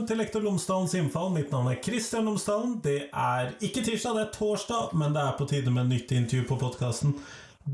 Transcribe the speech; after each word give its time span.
Velkommen 0.00 0.16
til 0.16 0.22
Lektor 0.22 0.44
Lomsdalens 0.46 0.94
innfall. 0.96 1.26
Mitt 1.34 1.50
navn 1.52 1.66
er 1.68 1.80
Kristian 1.84 2.24
Lomsdalen. 2.24 2.78
Det 2.80 3.10
er 3.12 3.50
ikke 3.60 3.82
tirsdag, 3.84 4.14
det 4.16 4.22
er 4.22 4.30
torsdag, 4.32 4.94
men 4.96 5.12
det 5.12 5.20
er 5.20 5.34
på 5.36 5.44
tide 5.50 5.74
med 5.74 5.90
nytt 5.90 6.14
intervju 6.16 6.46
på 6.48 6.56
podkasten. 6.62 7.12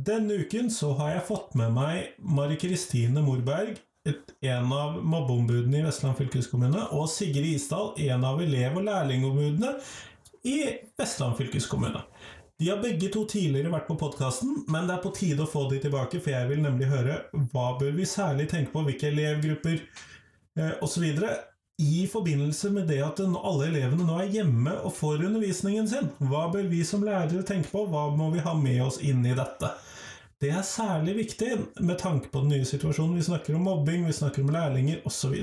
Denne 0.09 0.41
uken 0.42 0.66
så 0.74 0.91
har 0.98 1.12
jeg 1.12 1.23
fått 1.28 1.54
med 1.54 1.70
meg 1.77 2.18
Mari 2.18 2.59
Kristine 2.59 3.23
Morberg, 3.23 3.78
en 4.42 4.74
av 4.74 4.98
mobbeombudene 5.06 5.78
i 5.78 5.86
Vestland 5.86 6.18
fylkeskommune, 6.18 6.88
og 6.98 7.06
Sigrid 7.14 7.60
Isdal, 7.60 7.95
en 8.09 8.27
av 8.27 8.43
elev- 8.43 8.82
og 8.82 8.88
lærlingombudene 8.90 9.77
i 10.50 10.58
Vestland 10.98 11.38
fylkeskommune. 11.38 12.02
De 12.59 12.73
har 12.73 12.82
begge 12.82 13.15
to 13.15 13.23
tidligere 13.30 13.70
vært 13.70 13.87
på 13.87 14.01
podkasten, 14.02 14.65
men 14.66 14.90
det 14.90 14.98
er 14.98 15.04
på 15.06 15.15
tide 15.15 15.46
å 15.46 15.52
få 15.52 15.68
de 15.70 15.79
tilbake, 15.87 16.18
for 16.18 16.34
jeg 16.34 16.51
vil 16.51 16.66
nemlig 16.66 16.90
høre 16.90 17.23
hva 17.52 17.77
bør 17.79 17.95
vi 17.95 18.15
særlig 18.18 18.51
tenke 18.51 18.74
på, 18.74 18.82
hvilke 18.88 19.15
elevgrupper 19.15 19.84
eh, 20.59 20.74
osv. 20.82 21.12
I 21.79 22.07
forbindelse 22.09 22.71
med 22.71 22.87
det 22.89 23.03
at 23.05 23.19
alle 23.21 23.66
elevene 23.69 24.07
nå 24.09 24.16
er 24.23 24.30
hjemme 24.33 24.73
og 24.80 24.95
får 24.97 25.27
undervisningen 25.29 25.89
sin. 25.91 26.07
Hva 26.25 26.47
bør 26.52 26.71
vi 26.71 26.80
som 26.89 27.05
lærere 27.05 27.45
tenke 27.45 27.69
på, 27.69 27.83
hva 27.93 28.09
må 28.16 28.30
vi 28.33 28.45
ha 28.45 28.55
med 28.57 28.80
oss 28.87 28.97
inn 29.05 29.21
i 29.29 29.35
dette? 29.37 29.75
Det 30.41 30.51
er 30.52 30.65
særlig 30.65 31.19
viktig 31.19 31.51
med 31.85 31.99
tanke 32.01 32.29
på 32.33 32.41
den 32.45 32.55
nye 32.55 32.69
situasjonen. 32.69 33.19
Vi 33.21 33.27
snakker 33.29 33.57
om 33.57 33.69
mobbing, 33.69 34.07
vi 34.09 34.16
snakker 34.16 34.45
om 34.45 34.52
lærlinger 34.57 35.05
osv. 35.09 35.37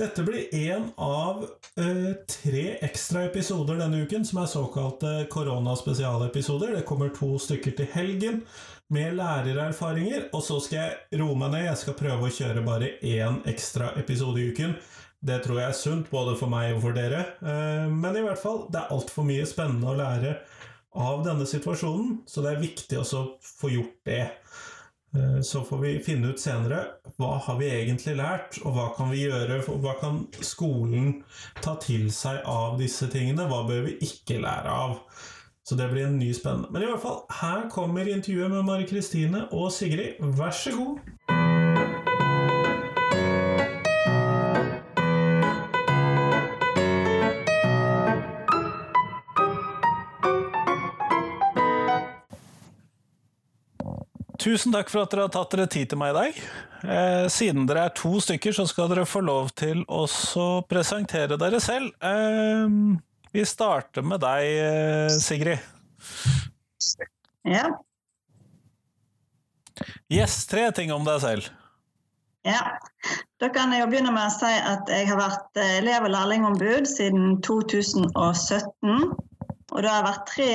Dette 0.00 0.24
blir 0.24 0.52
én 0.56 0.86
av 0.96 1.46
eh, 1.80 2.12
tre 2.28 2.66
ekstra 2.84 3.24
episoder 3.28 3.80
denne 3.80 4.04
uken, 4.04 4.24
som 4.24 4.40
er 4.40 4.52
såkalte 4.52 5.14
koronaspesialepisoder. 5.32 6.76
Det 6.76 6.86
kommer 6.88 7.12
to 7.16 7.34
stykker 7.40 7.76
til 7.76 7.88
helgen 7.96 8.44
med 8.90 9.14
lærererfaringer, 9.18 10.28
og 10.34 10.42
så 10.42 10.58
skal 10.62 10.78
jeg 10.82 11.20
roe 11.20 11.36
meg 11.38 11.52
ned. 11.54 11.66
Jeg 11.68 11.80
skal 11.84 11.98
prøve 11.98 12.26
å 12.28 12.34
kjøre 12.34 12.64
bare 12.66 12.94
én 13.06 13.40
ekstra 13.50 13.92
episode 14.00 14.40
i 14.42 14.48
uken. 14.50 14.74
Det 15.20 15.42
tror 15.44 15.60
jeg 15.60 15.68
er 15.68 15.76
sunt, 15.76 16.08
både 16.10 16.34
for 16.40 16.48
meg 16.50 16.72
og 16.74 16.82
for 16.86 16.96
dere. 16.96 17.20
Eh, 17.44 17.86
men 17.92 18.16
i 18.16 18.24
hvert 18.24 18.40
fall, 18.40 18.64
det 18.72 18.80
er 18.80 18.94
altfor 18.96 19.26
mye 19.28 19.46
spennende 19.48 19.90
å 19.92 19.98
lære 19.98 20.36
av 20.96 21.22
denne 21.26 21.46
situasjonen, 21.46 22.22
så 22.26 22.42
det 22.42 22.54
er 22.54 22.62
viktig 22.64 22.98
også 22.98 23.18
å 23.20 23.32
få 23.46 23.70
gjort 23.76 23.98
det. 24.08 24.22
Eh, 25.14 25.40
Så 25.46 25.62
får 25.66 25.78
vi 25.84 25.92
finne 26.02 26.32
ut 26.32 26.40
senere 26.40 26.80
hva 27.18 27.34
har 27.44 27.58
vi 27.60 27.68
egentlig 27.68 28.16
lært, 28.16 28.58
og 28.64 28.74
hva 28.74 28.88
kan 28.96 29.10
vi 29.12 29.26
gjøre, 29.26 29.60
og 29.68 29.84
hva 29.84 29.94
kan 30.00 30.24
skolen 30.40 31.20
ta 31.60 31.76
til 31.82 32.08
seg 32.10 32.40
av 32.46 32.78
disse 32.80 33.06
tingene, 33.12 33.46
hva 33.50 33.62
bør 33.68 33.86
vi 33.86 33.98
ikke 34.08 34.40
lære 34.42 34.72
av. 34.72 34.98
Så 35.70 35.76
det 35.76 35.88
blir 35.88 36.06
en 36.06 36.18
ny 36.18 36.32
spennende. 36.34 36.66
Men 36.72 36.82
i 36.82 36.86
hvert 36.90 36.98
fall, 36.98 37.18
her 37.30 37.68
kommer 37.70 38.08
intervjuet 38.10 38.50
med 38.50 38.64
Mari 38.66 38.86
Kristine 38.90 39.44
og 39.54 39.68
Sigrid. 39.70 40.16
Vær 40.18 40.50
så 40.50 40.70
god. 40.74 40.98
Tusen 54.40 54.74
takk 54.74 54.90
for 54.90 55.04
at 55.04 55.14
dere 55.14 55.28
har 55.28 55.30
tatt 55.36 55.54
dere 55.54 55.68
tid 55.70 55.92
til 55.92 56.00
meg 56.00 56.10
i 56.10 56.16
dag. 56.16 56.40
Eh, 56.82 57.28
siden 57.30 57.70
dere 57.70 57.84
er 57.86 57.94
to 57.94 58.16
stykker, 58.18 58.58
så 58.58 58.66
skal 58.66 58.90
dere 58.90 59.06
få 59.06 59.22
lov 59.22 59.52
til 59.54 59.84
å 59.86 60.02
presentere 60.66 61.38
dere 61.38 61.62
selv. 61.62 61.94
Eh, 62.02 62.66
vi 63.32 63.44
starter 63.46 64.02
med 64.02 64.20
deg, 64.24 64.48
eh, 64.64 65.14
Sigrid. 65.20 65.58
Ja. 67.46 67.68
Yes, 70.12 70.46
tre 70.46 70.70
ting 70.76 70.92
om 70.92 71.04
deg 71.06 71.20
selv. 71.22 71.50
ja. 72.44 72.78
Da 73.40 73.48
kan 73.48 73.72
jeg 73.72 73.80
jo 73.80 73.88
begynne 73.88 74.12
med 74.12 74.26
å 74.26 74.32
si 74.34 74.50
at 74.52 74.90
jeg 74.92 75.06
har 75.08 75.16
vært 75.16 75.56
eh, 75.56 75.78
elev- 75.78 76.04
og 76.04 76.12
lærlingombud 76.12 76.88
siden 76.88 77.38
2017. 77.46 79.06
Og 79.70 79.78
det 79.80 79.88
har 79.88 80.04
vært 80.04 80.26
tre 80.28 80.50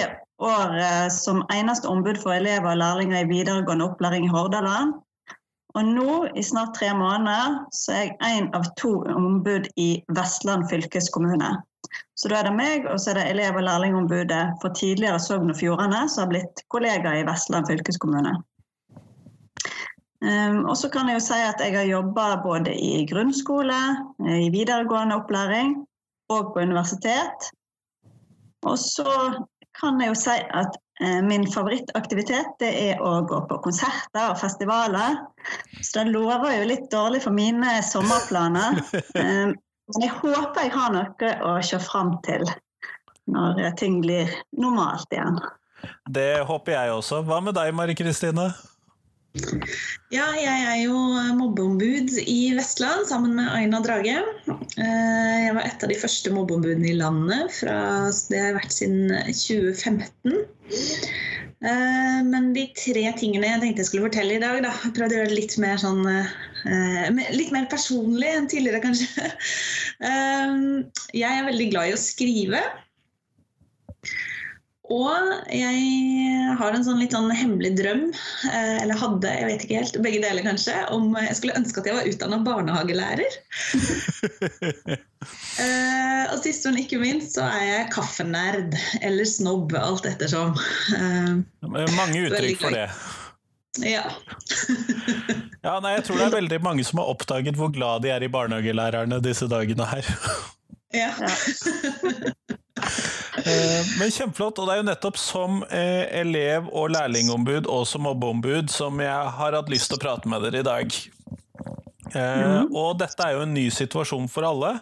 år 0.45 0.75
eh, 0.77 1.07
som 1.09 1.41
eneste 1.55 1.89
ombud 1.89 2.19
for 2.21 2.35
elever 2.35 2.75
og 2.75 2.81
lærlinger 2.83 3.23
i 3.23 3.29
videregående 3.31 3.87
opplæring 3.89 4.27
i 4.27 4.33
Hordaland. 4.33 4.93
Og 5.75 5.87
nå, 5.87 6.11
i 6.37 6.43
snart 6.45 6.75
tre 6.77 6.91
måneder, 6.95 7.57
så 7.75 7.95
er 7.95 8.03
jeg 8.05 8.17
én 8.29 8.51
av 8.55 8.67
to 8.79 9.01
ombud 9.11 9.65
i 9.75 9.89
Vestland 10.15 10.69
fylkeskommune. 10.69 11.49
Så 12.15 12.31
da 12.31 12.39
er 12.39 12.49
det 12.49 12.55
meg, 12.57 12.85
og 12.89 12.99
så 13.01 13.11
er 13.11 13.19
det 13.19 13.29
elev- 13.33 13.59
og 13.59 13.65
lærlingombudet 13.67 14.43
for 14.61 14.75
tidligere 14.77 15.19
Sogn 15.19 15.53
og 15.53 15.59
Fjordane, 15.59 16.05
som 16.09 16.25
har 16.25 16.33
blitt 16.33 16.65
kollega 16.73 17.15
i 17.19 17.25
Vestland 17.27 17.67
fylkeskommune. 17.69 18.35
Um, 20.25 20.63
og 20.65 20.77
så 20.79 20.89
kan 20.89 21.09
jeg 21.09 21.19
jo 21.19 21.25
si 21.25 21.37
at 21.43 21.59
jeg 21.61 21.75
har 21.75 21.89
jobba 21.89 22.29
både 22.41 22.71
i 22.73 23.03
grunnskole, 23.09 23.81
eh, 24.25 24.45
i 24.47 24.49
videregående 24.53 25.19
opplæring 25.19 25.75
og 26.33 26.53
på 26.53 26.63
universitet. 26.63 27.51
Og 28.65 28.79
så 28.79 29.11
kan 29.81 30.01
jeg 30.01 30.09
jo 30.09 30.17
si 30.17 30.37
at 30.61 30.77
eh, 31.03 31.19
min 31.25 31.45
favorittaktivitet 31.51 32.55
det 32.63 32.71
er 32.87 33.03
å 33.03 33.19
gå 33.27 33.41
på 33.49 33.59
konserter 33.67 34.31
og 34.31 34.39
festivaler. 34.41 35.19
Så 35.81 35.99
det 35.99 36.15
lover 36.15 36.55
jo 36.55 36.69
litt 36.71 36.87
dårlig 36.93 37.21
for 37.27 37.35
mine 37.35 37.77
sommerplaner. 37.85 38.81
Um, 39.19 39.53
men 39.93 40.07
jeg 40.07 40.13
håper 40.21 40.65
jeg 40.65 40.73
har 40.73 40.93
noe 40.95 41.33
å 41.45 41.55
se 41.65 41.79
fram 41.83 42.15
til 42.25 42.45
når 43.29 43.61
ting 43.79 43.99
blir 44.03 44.29
normalt 44.53 45.11
igjen. 45.13 45.39
Det 46.09 46.45
håper 46.45 46.75
jeg 46.75 46.93
også. 46.93 47.21
Hva 47.25 47.39
med 47.41 47.57
deg, 47.57 47.73
Mari 47.73 47.95
Kristine? 47.97 48.51
Ja, 50.13 50.25
jeg 50.37 50.59
er 50.63 50.77
jo 50.85 50.95
mobbeombud 51.35 52.13
i 52.23 52.53
Vestland 52.55 53.07
sammen 53.09 53.33
med 53.35 53.49
Aina 53.51 53.81
Drage. 53.83 54.15
Eh, 54.47 55.37
Jeg 55.45 55.55
var 55.57 55.65
et 55.67 55.83
av 55.83 55.91
de 55.91 55.97
første 55.99 56.31
mobbeombudene 56.31 56.91
i 56.93 56.97
landet. 56.99 57.51
Fra, 57.57 57.75
det 58.29 58.39
har 58.39 58.51
jeg 58.51 58.57
vært 58.59 58.75
siden 58.75 59.11
2015. 59.27 60.37
Eh, 61.65 62.19
Men 62.29 62.53
de 62.55 62.67
tre 62.77 63.03
tingene 63.19 63.49
jeg 63.49 63.63
tenkte 63.63 63.83
jeg 63.83 63.89
skulle 63.89 64.07
fortelle 64.07 64.37
i 64.37 64.43
dag, 64.43 64.61
da, 64.63 64.71
prøvde 64.95 65.17
å 65.17 65.19
gjøre 65.19 65.33
det 65.33 65.39
litt 65.41 65.57
mer 65.61 65.81
sånn 65.81 66.03
eh, 66.07 67.21
Litt 67.35 67.51
mer 67.53 67.67
personlig 67.71 68.31
enn 68.37 68.47
tidligere, 68.51 68.81
kanskje. 68.81 69.29
Jeg 71.15 71.29
er 71.29 71.45
veldig 71.45 71.67
glad 71.71 71.91
i 71.91 71.93
å 71.93 71.99
skrive. 72.01 72.63
Og 74.93 75.49
jeg 75.49 76.55
har 76.59 76.75
en 76.75 76.83
sånn 76.85 76.99
litt 77.01 77.15
sånn 77.15 77.31
hemmelig 77.33 77.71
drøm, 77.79 78.03
eh, 78.51 78.75
eller 78.83 78.99
hadde, 78.99 79.31
jeg 79.33 79.47
vet 79.49 79.65
ikke 79.65 79.79
helt, 79.79 79.97
begge 80.05 80.21
deler 80.21 80.45
kanskje, 80.45 80.75
om 80.93 81.09
jeg 81.17 81.37
skulle 81.39 81.57
ønske 81.57 81.81
at 81.81 81.89
jeg 81.89 81.97
var 81.97 82.09
utdanna 82.11 82.39
barnehagelærer. 82.45 83.37
uh, 85.57 86.23
og 86.33 86.37
sist, 86.43 86.67
men 86.67 86.77
ikke 86.83 87.01
minst, 87.01 87.33
så 87.39 87.47
er 87.49 87.65
jeg 87.65 87.91
kaffenerd, 87.95 88.77
eller 89.01 89.25
snobb, 89.29 89.73
alt 89.79 90.05
ettersom. 90.09 90.53
Uh, 90.93 91.41
Mange 91.65 92.27
uttrykk 92.27 92.61
for 92.61 92.77
det. 92.77 92.89
ja. 93.95 94.05
Ja, 95.65 95.79
nei, 95.81 95.95
jeg 95.95 96.05
tror 96.05 96.19
det 96.19 96.25
er 96.27 96.35
veldig 96.41 96.59
mange 96.61 96.83
som 96.85 97.01
har 97.01 97.09
oppdaget 97.09 97.57
hvor 97.57 97.71
glad 97.73 98.05
de 98.05 98.11
er 98.13 98.21
i 98.21 98.29
barnehagelærerne 98.29 99.17
disse 99.25 99.49
dagene 99.49 99.89
her. 99.89 100.11
ja. 100.93 101.09
Eh, 103.45 103.85
Men 103.99 104.09
kjempeflott, 104.09 104.57
og 104.57 104.65
det 104.65 104.73
er 104.73 104.79
jo 104.79 104.87
nettopp 104.87 105.17
som 105.21 105.59
eh, 105.69 106.05
elev- 106.21 106.71
og 106.73 106.89
lærlingombud 106.95 107.67
og 107.69 107.83
som 107.85 108.01
mobbeombud 108.07 108.71
som 108.73 108.97
jeg 109.03 109.35
har 109.37 109.57
hatt 109.59 109.69
lyst 109.69 109.91
til 109.91 109.99
å 109.99 110.01
prate 110.01 110.31
med 110.31 110.41
dere 110.47 110.63
i 110.63 110.65
dag. 110.65 110.95
Eh, 112.15 112.61
Og 112.65 112.97
dette 112.97 113.21
er 113.21 113.35
jo 113.35 113.43
en 113.45 113.53
ny 113.53 113.67
situasjon 113.69 114.27
for 114.31 114.49
alle. 114.49 114.73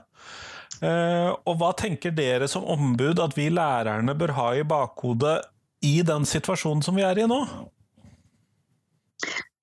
Og 0.84 1.53
hva 1.62 1.69
tenker 1.79 2.12
dere 2.12 2.47
som 2.51 2.66
ombud 2.68 3.19
at 3.24 3.38
vi 3.38 3.45
lærerne 3.54 4.12
bør 4.19 4.33
ha 4.36 4.48
i 4.57 4.66
bakhodet 4.68 5.38
i 5.88 6.01
den 6.04 6.25
situasjonen 6.27 6.83
som 6.83 6.98
vi 7.00 7.06
er 7.07 7.21
i 7.24 7.27
nå? 7.30 7.38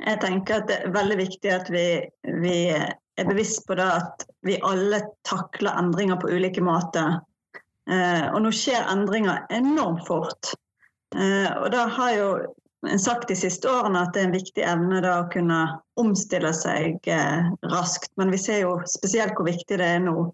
Jeg 0.00 0.20
tenker 0.23 0.62
at 0.62 0.70
det 0.70 0.79
er 0.79 0.94
veldig 0.94 1.19
viktig 1.19 1.53
at 1.53 1.69
vi, 1.69 1.85
vi 2.41 2.55
er 2.73 3.29
bevisst 3.29 3.67
på 3.69 3.76
det 3.76 3.91
at 3.99 4.25
vi 4.49 4.56
alle 4.64 5.03
takler 5.29 5.76
endringer 5.82 6.17
på 6.23 6.31
ulike 6.32 6.64
måter. 6.64 7.20
Eh, 7.91 8.25
og 8.31 8.41
nå 8.45 8.53
skjer 8.55 8.89
endringer 8.93 9.45
enormt 9.55 10.07
fort. 10.09 10.53
Eh, 11.17 11.51
og 11.59 11.71
da 11.75 11.87
har 11.91 12.15
jo 12.17 12.31
en 12.89 13.03
sagt 13.03 13.29
de 13.29 13.37
siste 13.37 13.69
årene 13.69 14.07
at 14.07 14.15
det 14.15 14.23
er 14.23 14.29
en 14.31 14.37
viktig 14.39 14.65
evne 14.65 15.03
da 15.05 15.19
å 15.21 15.29
kunne 15.33 15.61
omstille 16.01 16.53
seg 16.57 17.11
eh, 17.11 17.51
raskt. 17.73 18.13
Men 18.21 18.33
vi 18.33 18.41
ser 18.41 18.63
jo 18.65 18.79
spesielt 18.89 19.37
hvor 19.37 19.51
viktig 19.51 19.81
det 19.81 19.91
er 19.97 20.05
nå. 20.07 20.31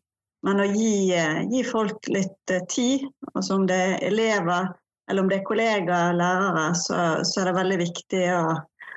Men 0.47 0.63
å 0.63 0.69
gi, 0.69 1.11
gi 1.51 1.63
folk 1.67 2.07
litt 2.13 2.53
tid, 2.71 3.09
altså 3.33 3.57
om 3.57 3.65
det 3.67 3.79
er 3.83 4.03
elever 4.13 4.69
eller 5.11 5.23
om 5.23 5.31
det 5.31 5.41
er 5.41 5.47
kollegaer, 5.47 6.15
lærere, 6.19 6.69
så, 6.79 6.97
så 7.27 7.41
er 7.41 7.49
det 7.49 7.57
veldig 7.57 7.79
viktig 7.81 8.23
å 8.35 8.43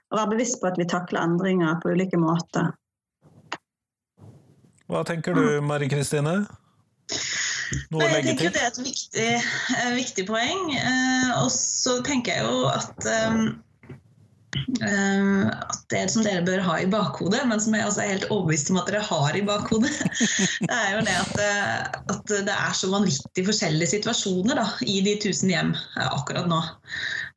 å 0.09 0.17
være 0.17 0.33
bevisst 0.33 0.59
på 0.61 0.69
at 0.69 0.77
vi 0.79 0.87
takler 0.89 1.21
endringer 1.21 1.77
på 1.81 1.93
ulike 1.93 2.19
måter. 2.19 2.71
Hva 4.89 5.03
tenker 5.05 5.37
du, 5.37 5.59
Mari 5.61 5.89
Kristine? 5.91 6.41
Noe 7.91 8.01
Nei, 8.01 8.09
jeg 8.15 8.25
tenker? 8.29 8.53
Det 8.55 8.61
er 8.61 8.69
et 8.71 8.79
viktig, 8.83 9.25
eh, 9.77 9.89
viktig 9.97 10.25
poeng. 10.29 10.69
Eh, 10.75 11.31
og 11.41 11.49
så 11.53 11.99
tenker 12.05 12.39
jeg 12.39 12.47
jo 12.47 12.69
at 12.71 13.09
eh, 13.09 13.41
at 14.81 15.81
det 15.93 16.01
som 16.09 16.23
dere 16.25 16.41
bør 16.45 16.63
ha 16.65 16.79
i 16.81 16.87
bakhodet, 16.89 17.41
men 17.49 17.61
som 17.61 17.75
jeg 17.77 17.85
også 17.85 18.01
er 18.03 18.11
helt 18.15 18.27
overbevist 18.31 18.71
om 18.73 18.79
at 18.81 18.89
dere 18.89 19.03
har 19.05 19.37
i 19.37 19.43
bakhodet, 19.45 19.91
det 20.69 20.75
er 20.75 20.95
jo 20.95 21.05
det 21.05 21.15
at, 21.21 21.35
eh, 21.45 22.01
at 22.15 22.35
det 22.49 22.55
er 22.55 22.75
så 22.77 22.89
vanvittig 22.91 23.45
forskjellige 23.45 23.93
situasjoner 23.95 24.61
da, 24.61 24.67
i 24.85 24.99
de 25.05 25.15
tusen 25.21 25.53
hjem 25.53 25.75
akkurat 26.09 26.49
nå. 26.49 26.63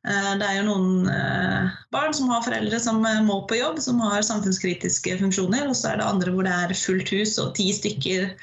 Eh, 0.03 0.31
det 0.35 0.43
er 0.43 0.57
jo 0.57 0.63
noen 0.67 1.07
eh, 1.07 1.75
barn 1.95 2.11
som 2.15 2.27
har 2.27 2.43
foreldre 2.43 2.75
som 2.83 2.97
eh, 3.07 3.21
må 3.23 3.37
på 3.47 3.55
jobb, 3.55 3.79
som 3.79 4.01
har 4.03 4.25
samfunnskritiske 4.27 5.15
funksjoner. 5.21 5.69
Og 5.69 5.77
så 5.79 5.93
er 5.93 6.01
det 6.01 6.09
andre 6.09 6.33
hvor 6.33 6.47
det 6.47 6.51
er 6.51 6.75
fullt 6.75 7.13
hus 7.15 7.37
og 7.39 7.53
ti 7.59 7.69
stykker 7.75 8.33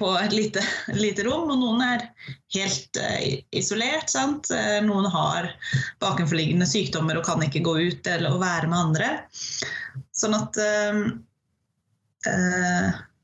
på 0.00 0.08
et 0.18 0.32
lite, 0.34 0.64
lite 1.04 1.26
rom. 1.28 1.52
Og 1.54 1.62
noen 1.62 1.84
er 1.86 2.08
helt 2.54 2.98
isolert. 3.56 4.10
Sant? 4.12 4.50
Noen 4.86 5.08
har 5.12 5.50
bakenforliggende 6.02 6.68
sykdommer 6.68 7.18
og 7.20 7.26
kan 7.28 7.42
ikke 7.46 7.62
gå 7.66 7.76
ut 7.90 8.10
eller 8.10 8.40
være 8.42 8.70
med 8.70 8.78
andre. 8.78 9.10
Sånn 10.16 10.36
at 10.36 10.58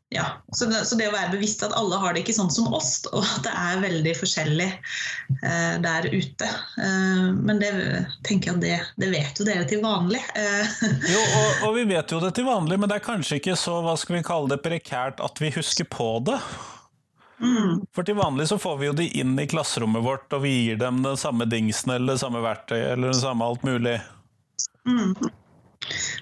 ja, 0.09 0.25
så 0.53 0.65
det, 0.65 0.85
så 0.87 0.95
det, 0.95 1.09
å 1.11 1.15
være 1.15 1.33
bevisst 1.33 1.65
at 1.67 1.75
alle 1.75 1.99
har 1.99 2.15
det 2.15 2.23
ikke 2.23 2.37
sånn 2.37 2.51
som 2.53 2.69
oss, 2.75 3.01
og 3.11 3.25
at 3.25 3.43
det 3.43 3.55
er 3.59 3.81
veldig 3.83 4.13
forskjellig 4.15 4.69
eh, 4.71 5.75
der 5.83 6.07
ute. 6.13 6.51
Eh, 6.79 7.25
men 7.35 7.59
det 7.59 7.73
tenker 8.29 8.53
jeg 8.53 8.63
det, 8.63 8.77
det, 9.03 9.11
vet 9.11 9.41
jo 9.41 9.49
dere 9.49 9.67
til 9.67 9.83
vanlig. 9.83 10.23
Eh. 10.39 10.79
jo, 11.13 11.25
og, 11.25 11.67
og, 11.67 11.75
vi 11.81 11.89
vet 11.91 12.15
jo 12.15 12.23
det 12.23 12.37
til 12.39 12.47
vanlig, 12.47 12.79
men 12.79 12.93
det 12.93 13.01
er 13.01 13.07
kanskje 13.09 13.41
ikke 13.41 13.59
så 13.59 13.81
hva 13.83 13.97
skal 13.99 14.21
vi 14.21 14.25
kalle 14.31 14.55
det, 14.55 14.63
prekært 14.63 15.23
at 15.27 15.43
vi 15.43 15.51
husker 15.59 15.91
på 15.91 16.09
det. 16.31 16.39
Mm. 17.41 17.83
For 17.94 18.06
til 18.06 18.17
vanlig 18.17 18.49
så 18.49 18.59
får 18.59 18.77
vi 18.81 18.87
jo 18.88 18.94
de 18.97 19.09
inn 19.21 19.35
i 19.38 19.49
klasserommet 19.50 20.05
vårt, 20.05 20.29
og 20.33 20.44
vi 20.47 20.53
gir 20.55 20.79
dem 20.81 21.03
den 21.05 21.19
samme 21.21 21.49
dingsen 21.50 21.93
eller 21.97 22.17
det 22.17 22.23
samme 22.23 22.41
verktøyet 22.44 22.94
eller 22.94 23.12
det 23.12 23.21
samme 23.21 23.44
alt 23.44 23.67
mulig. 23.67 23.99
Mm. 24.88 25.12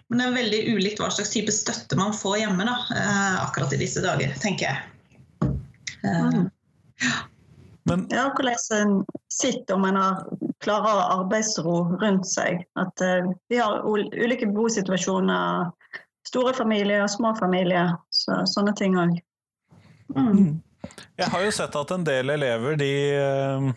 Men 0.09 0.19
det 0.19 0.25
er 0.25 0.39
veldig 0.39 0.63
ulikt 0.75 1.01
hva 1.01 1.11
slags 1.15 1.31
type 1.33 1.53
støtte 1.55 1.97
man 1.99 2.17
får 2.17 2.41
hjemme 2.43 2.67
da, 2.67 2.75
eh, 2.97 3.37
akkurat 3.45 3.73
i 3.77 3.81
disse 3.81 4.03
dager, 4.05 4.35
tenker 4.43 4.73
jeg. 4.73 5.55
Mm. 6.05 6.51
Men, 7.85 8.07
ja, 8.11 8.27
hvordan 8.33 8.81
en 8.81 8.93
sitter 9.33 9.75
om 9.75 9.85
en 9.85 9.97
har 9.97 10.25
klarere 10.65 11.05
arbeidsro 11.19 11.75
rundt 12.01 12.27
seg. 12.29 12.65
At 12.81 13.01
uh, 13.05 13.33
vi 13.53 13.61
har 13.61 13.85
ulike 13.85 14.49
bosituasjoner. 14.53 15.71
Store 16.29 16.55
familier, 16.57 17.07
små 17.13 17.35
familier. 17.37 17.93
Så, 18.11 18.41
sånne 18.49 18.73
ting 18.79 18.97
òg. 19.01 19.19
Mm. 20.17 20.63
Jeg 21.21 21.31
har 21.33 21.45
jo 21.45 21.55
sett 21.55 21.77
at 21.79 21.95
en 21.95 22.07
del 22.07 22.35
elever 22.35 22.79
de 22.81 22.93
uh 23.19 23.73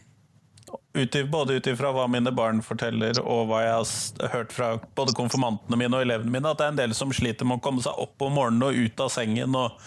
både 1.32 1.54
ut 1.54 1.68
ifra 1.68 1.92
hva 1.92 2.08
mine 2.08 2.32
barn 2.32 2.62
forteller 2.66 3.20
og 3.22 3.48
hva 3.50 3.62
jeg 3.64 3.74
har 3.74 4.34
hørt 4.34 4.54
fra 4.54 4.70
både 4.98 5.14
konfirmantene 5.16 5.78
mine 5.80 5.96
og 5.96 6.04
elevene 6.04 6.34
mine, 6.34 6.50
at 6.50 6.60
det 6.60 6.66
er 6.66 6.74
en 6.74 6.82
del 6.82 6.96
som 6.98 7.14
sliter 7.14 7.46
med 7.46 7.60
å 7.60 7.64
komme 7.64 7.84
seg 7.86 7.98
opp 8.02 8.22
om 8.22 8.36
morgenen 8.38 8.68
og 8.68 8.76
ut 8.76 9.04
av 9.04 9.12
sengen 9.14 9.56
og 9.56 9.78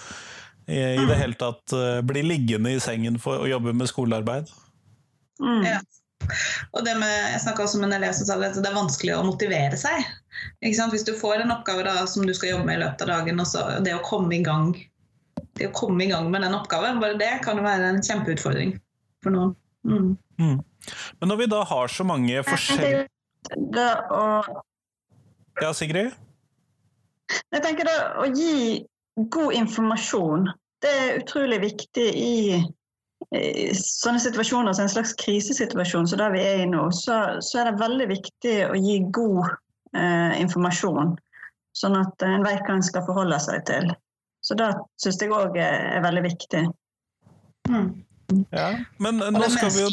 i, 0.71 0.79
det 0.79 1.17
hele 1.19 1.35
tatt 1.35 1.75
uh, 1.75 1.99
bli 2.07 2.23
liggende 2.23 2.71
i 2.77 2.83
sengen 2.83 3.19
for 3.19 3.43
å 3.43 3.49
jobbe 3.51 3.73
med 3.75 3.91
skolearbeid. 3.91 4.53
Mm. 5.43 5.65
Ja. 5.67 5.81
Og 6.77 6.85
det 6.87 6.95
med, 7.01 7.11
jeg 7.33 7.41
snakka 7.43 7.65
også 7.65 7.81
med 7.81 7.89
en 7.89 7.97
elev 7.97 8.15
som 8.15 8.29
sa 8.29 8.37
at 8.39 8.55
det 8.55 8.69
er 8.69 8.77
vanskelig 8.77 9.17
å 9.17 9.25
motivere 9.27 9.75
seg. 9.81 10.05
Hvis 10.63 11.07
du 11.09 11.17
får 11.19 11.43
en 11.43 11.51
oppgave 11.57 11.83
da, 11.89 12.05
som 12.07 12.23
du 12.29 12.31
skal 12.37 12.53
jobbe 12.53 12.69
med 12.69 12.79
i 12.79 12.85
løpet 12.85 13.03
av 13.03 13.11
dagen, 13.17 13.43
og 13.43 13.51
så 13.51 13.65
det 13.83 13.97
å 13.97 14.05
komme 14.07 14.37
i 14.37 14.45
gang 14.47 14.77
det 15.61 15.69
å 15.69 15.77
komme 15.77 16.07
i 16.07 16.11
gang 16.11 16.31
med 16.33 16.45
den 16.47 16.57
oppgaven, 16.57 17.01
bare 17.03 17.19
det 17.21 17.35
kan 17.45 17.61
jo 17.61 17.67
være 17.67 17.93
en 17.93 18.03
kjempeutfordring 18.05 18.75
for 19.25 19.35
noen. 19.35 19.55
Mm. 19.85 20.17
Mm. 20.41 20.59
Men 21.21 21.33
når 21.33 21.41
vi 21.43 21.49
da 21.53 21.61
har 21.69 21.93
så 21.93 22.05
mange 22.05 22.43
forskjellige 22.45 23.07
Ja, 25.61 25.73
Sigrid? 25.77 26.13
Jeg 27.53 27.63
tenker 27.63 27.87
det 27.87 27.97
å 28.21 28.27
gi 28.33 28.83
god 29.31 29.55
informasjon, 29.55 30.49
det 30.81 30.91
er 30.91 31.19
utrolig 31.21 31.61
viktig 31.63 32.07
i, 32.17 32.61
i 33.37 33.67
sånne 33.77 34.23
situasjoner, 34.23 34.73
så 34.73 34.87
en 34.87 34.93
slags 34.93 35.13
krisesituasjon 35.21 36.09
som 36.09 36.23
der 36.23 36.33
vi 36.35 36.45
er 36.45 36.63
i 36.65 36.69
nå, 36.71 36.87
så, 36.97 37.21
så 37.45 37.61
er 37.61 37.71
det 37.71 37.83
veldig 37.83 38.09
viktig 38.15 38.55
å 38.71 38.79
gi 38.81 38.97
god 39.13 39.51
eh, 39.97 40.41
informasjon. 40.41 41.19
Sånn 41.77 41.99
at 42.01 42.25
en 42.27 42.47
vet 42.47 42.65
hva 42.67 42.79
en 42.79 42.87
skal 42.87 43.05
forholde 43.07 43.39
seg 43.45 43.63
til. 43.69 43.93
Så 44.51 44.57
det 44.59 44.73
syns 44.99 45.21
jeg 45.23 45.31
òg 45.31 45.55
er, 45.63 45.85
er, 45.95 46.01
veldig 46.03 46.23
viktig. 46.25 46.61
Mm. 47.71 47.91
Ja, 48.51 48.73
Men 48.99 49.19
nå 49.19 49.47
skal 49.51 49.71
vi 49.75 49.85
jo 49.85 49.91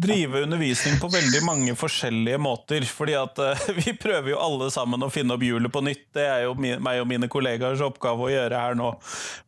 drive 0.00 0.40
undervisning 0.44 0.96
på 1.00 1.08
veldig 1.12 1.40
mange 1.44 1.74
forskjellige 1.76 2.38
måter. 2.40 2.84
fordi 2.88 3.18
at 3.20 3.42
uh, 3.44 3.66
vi 3.80 3.92
prøver 3.92 4.32
jo 4.32 4.40
alle 4.40 4.70
sammen 4.72 5.04
å 5.04 5.10
finne 5.12 5.36
opp 5.36 5.44
hjulet 5.44 5.72
på 5.72 5.82
nytt. 5.84 6.06
Det 6.16 6.24
er 6.24 6.46
jo 6.46 6.54
meg 6.56 7.02
og 7.02 7.10
mine 7.12 7.28
kollegaers 7.28 7.84
oppgave 7.84 8.24
å 8.24 8.32
gjøre 8.32 8.62
her 8.64 8.78
nå. 8.80 8.88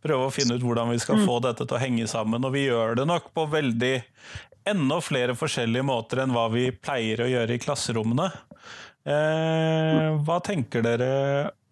Prøve 0.05 0.29
å 0.29 0.35
finne 0.35 0.61
ut 0.61 0.67
hvordan 0.69 0.93
vi 0.93 1.01
skal 1.01 1.23
mm. 1.23 1.27
få 1.31 1.39
dette 1.49 1.65
til 1.65 1.79
å 1.79 1.81
henge 1.81 2.09
sammen. 2.13 2.45
Og 2.45 2.53
vi 2.53 2.67
gjør 2.67 3.01
det 3.01 3.09
nok 3.09 3.33
på 3.33 3.47
veldig 3.57 3.95
enda 4.69 5.01
flere 5.01 5.33
forskjellige 5.33 5.89
måter 5.89 6.21
enn 6.23 6.37
hva 6.37 6.45
vi 6.53 6.69
pleier 6.77 7.25
å 7.25 7.31
gjøre 7.33 7.57
i 7.57 7.63
klasserommene. 7.65 8.29
Uh, 9.03 10.21
hva 10.29 10.37
tenker 10.45 10.85
dere 10.85 11.09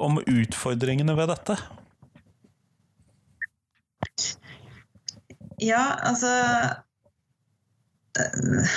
om 0.00 0.16
utfordringene 0.24 1.14
ved 1.20 1.30
dette? 1.36 1.60
Ja, 5.60 5.84
altså 6.08 6.30
eh, 8.18 8.74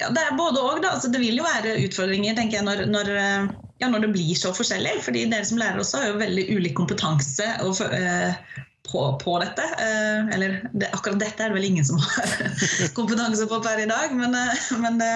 ja, 0.00 0.10
Det 0.10 0.22
er 0.22 0.36
både 0.38 0.62
òg. 0.62 0.84
Altså, 0.88 1.10
det 1.12 1.22
vil 1.22 1.38
jo 1.38 1.46
være 1.46 1.78
utfordringer 1.84 2.36
tenker 2.38 2.60
jeg, 2.60 2.66
når, 2.66 2.84
når, 2.90 3.10
eh, 3.14 3.48
ja, 3.82 3.90
når, 3.90 4.06
det 4.06 4.12
blir 4.16 4.34
så 4.38 4.54
forskjellig. 4.56 4.98
fordi 5.04 5.26
dere 5.30 5.46
som 5.46 5.60
lærere 5.60 5.84
også 5.84 6.02
har 6.02 6.12
jo 6.12 6.22
veldig 6.22 6.46
ulik 6.56 6.76
kompetanse 6.78 7.46
og, 7.64 7.78
uh, 7.92 8.60
på, 8.84 9.04
på, 9.22 9.38
dette. 9.42 9.68
Uh, 9.78 10.34
eller 10.34 10.58
det, 10.72 10.90
akkurat 10.92 11.20
dette 11.22 11.44
er 11.44 11.52
det 11.52 11.58
vel 11.60 11.70
ingen 11.70 11.86
som 11.86 12.00
har 12.02 12.36
kompetanse 12.98 13.48
på 13.50 13.60
per 13.64 13.84
i 13.84 13.88
dag, 13.90 14.14
men, 14.16 14.34
uh, 14.34 14.68
men, 14.82 15.00
det 15.02 15.14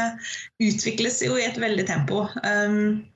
utvikles 0.70 1.22
jo 1.26 1.38
i 1.38 1.46
et 1.48 1.58
veldig 1.60 1.86
tempo. 1.88 2.26
Um, 2.44 3.06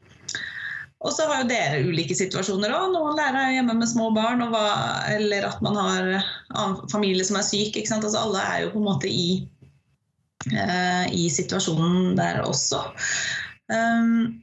og 1.03 1.11
så 1.15 1.27
har 1.27 1.43
jo 1.43 1.51
dere 1.51 1.81
ulike 1.83 2.15
situasjoner 2.15 2.71
òg. 2.71 2.93
Noen 2.95 3.19
lærer 3.19 3.57
hjemme 3.57 3.75
med 3.81 3.91
små 3.91 4.11
barn, 4.15 4.45
hva, 4.53 4.67
eller 5.11 5.49
at 5.49 5.63
man 5.65 5.79
har 5.79 6.13
en 6.15 6.77
familie 6.93 7.27
som 7.27 7.41
er 7.41 7.47
syk. 7.47 7.79
Altså, 7.83 8.13
alle 8.21 8.45
er 8.47 8.61
jo 8.65 8.73
på 8.75 8.83
en 8.83 8.87
måte 8.87 9.11
i, 9.11 9.27
uh, 10.53 11.07
i 11.11 11.27
situasjonen 11.33 12.15
der 12.19 12.45
også. 12.47 12.85
Um, 13.73 14.43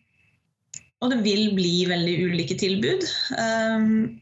og 0.99 1.13
det 1.13 1.21
vil 1.23 1.53
bli 1.55 1.73
veldig 1.87 2.17
ulike 2.27 2.59
tilbud. 2.59 3.07
Um, 3.39 4.19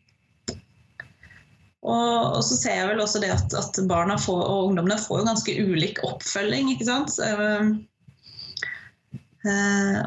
og, 1.88 2.38
og, 2.38 2.42
så 2.46 2.58
ser 2.60 2.82
jeg 2.84 2.90
vel 2.92 3.02
også 3.02 3.22
det 3.24 3.34
at, 3.34 3.54
at 3.58 3.82
barna 3.90 4.18
får, 4.22 4.44
og 4.46 4.70
ungdommene 4.70 5.00
får 5.02 5.26
ganske 5.26 5.58
ulik 5.66 6.04
oppfølging. 6.06 6.70
ikke 6.76 6.86
sant? 6.86 7.18
Um, 7.18 7.80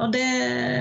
og 0.01 0.13
det, 0.15 0.27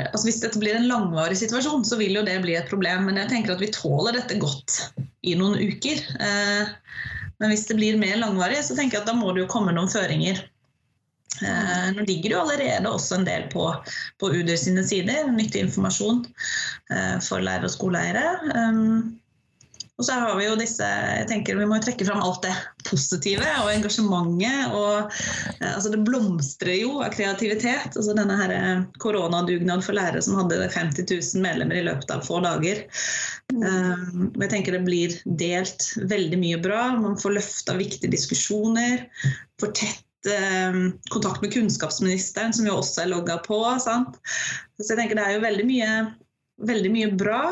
altså 0.09 0.25
Hvis 0.27 0.41
dette 0.43 0.59
blir 0.61 0.77
en 0.77 0.87
langvarig 0.89 1.37
situasjon, 1.39 1.85
så 1.87 1.99
vil 1.99 2.17
jo 2.19 2.25
det 2.25 2.39
bli 2.43 2.57
et 2.59 2.69
problem. 2.71 3.07
Men 3.07 3.19
jeg 3.21 3.31
tenker 3.33 3.55
at 3.55 3.63
vi 3.63 3.71
tåler 3.73 4.17
dette 4.17 4.39
godt 4.41 4.79
i 5.27 5.35
noen 5.39 5.59
uker. 5.59 6.01
Uh, 6.19 6.71
men 7.39 7.53
hvis 7.53 7.67
det 7.69 7.77
blir 7.79 7.99
mer 7.99 8.17
langvarig, 8.19 8.59
så 8.65 8.75
tenker 8.77 8.99
jeg 8.99 9.05
at 9.05 9.11
da 9.11 9.17
må 9.17 9.31
det 9.33 9.45
jo 9.45 9.51
komme 9.51 9.75
noen 9.75 9.91
føringer. 9.91 10.41
Uh, 11.39 11.95
nå 11.95 12.03
ligger 12.03 12.27
det 12.27 12.35
jo 12.35 12.43
allerede 12.43 12.91
også 12.91 13.19
en 13.19 13.27
del 13.29 13.47
på, 13.53 13.69
på 14.19 14.31
UDIR 14.33 14.59
sine 14.59 14.83
sider, 14.87 15.29
nyttig 15.31 15.67
informasjon 15.67 16.25
for 17.23 17.43
lærere 17.45 17.69
og 17.69 17.75
skoleeiere. 17.75 18.25
Um, 18.55 19.19
og 19.99 20.05
så 20.05 20.15
har 20.15 20.37
vi 20.39 20.45
jo 20.45 20.55
disse 20.55 20.85
jeg 20.87 21.27
tenker 21.27 21.57
Vi 21.59 21.65
må 21.67 21.75
jo 21.75 21.83
trekke 21.83 22.05
fram 22.07 22.21
alt 22.23 22.45
det 22.45 22.53
positive 22.87 23.43
og 23.65 23.69
engasjementet. 23.73 24.71
og 24.71 25.11
eh, 25.59 25.73
altså 25.73 25.91
Det 25.91 25.99
blomstrer 26.07 26.77
jo 26.79 27.01
av 27.03 27.11
kreativitet. 27.11 27.91
altså 27.91 28.15
Denne 28.15 28.37
her 28.39 28.53
eh, 28.55 28.85
koronadugnad 29.03 29.83
for 29.83 29.97
lærere 29.97 30.23
som 30.23 30.37
hadde 30.39 30.61
50 30.71 31.03
000 31.03 31.43
medlemmer 31.43 31.81
i 31.81 31.83
løpet 31.89 32.13
av 32.15 32.23
få 32.23 32.39
dager. 32.45 32.85
Um, 33.51 34.29
jeg 34.39 34.51
tenker 34.53 34.77
Det 34.77 34.85
blir 34.87 35.17
delt 35.41 35.89
veldig 35.99 36.39
mye 36.39 36.61
bra. 36.63 36.83
Man 36.95 37.19
får 37.19 37.35
løfta 37.35 37.75
viktige 37.75 38.13
diskusjoner. 38.13 39.03
Får 39.59 39.73
tett 39.81 40.31
um, 40.31 40.93
kontakt 41.11 41.43
med 41.43 41.51
kunnskapsministeren, 41.57 42.55
som 42.55 42.71
jo 42.71 42.77
også 42.79 43.03
er 43.03 43.11
logga 43.11 43.35
på. 43.43 43.59
Sant? 43.83 44.15
Så 44.79 44.93
jeg 44.93 45.01
tenker 45.01 45.19
Det 45.19 45.27
er 45.27 45.35
jo 45.35 45.43
veldig 45.43 45.67
mye, 45.67 45.91
veldig 46.71 46.93
mye 46.95 47.11
bra. 47.19 47.43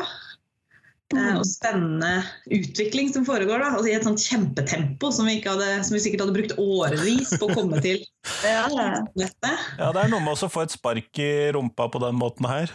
Mm. 1.08 1.38
og 1.40 1.44
spennende 1.48 2.10
utvikling 2.52 3.08
som 3.08 3.24
foregår. 3.24 3.62
Da. 3.62 3.70
Altså 3.78 3.88
I 3.88 3.94
et 3.96 4.04
sånt 4.04 4.20
kjempetempo 4.20 5.08
som 5.14 5.28
vi, 5.28 5.38
hadde, 5.40 5.68
som 5.86 5.96
vi, 5.96 6.02
sikkert 6.04 6.26
hadde 6.26 6.36
brukt 6.36 6.52
årevis 6.60 7.32
på 7.40 7.48
å 7.48 7.56
komme 7.56 7.80
til. 7.84 8.02
ja, 8.44 8.66
det 8.68 10.02
er 10.02 10.12
noe 10.12 10.20
med 10.20 10.34
å 10.34 10.50
få 10.52 10.66
et 10.66 10.74
spark 10.74 11.22
i 11.24 11.30
rumpa 11.56 11.88
på 11.88 12.02
den 12.04 12.18
måten 12.20 12.48
her. 12.50 12.74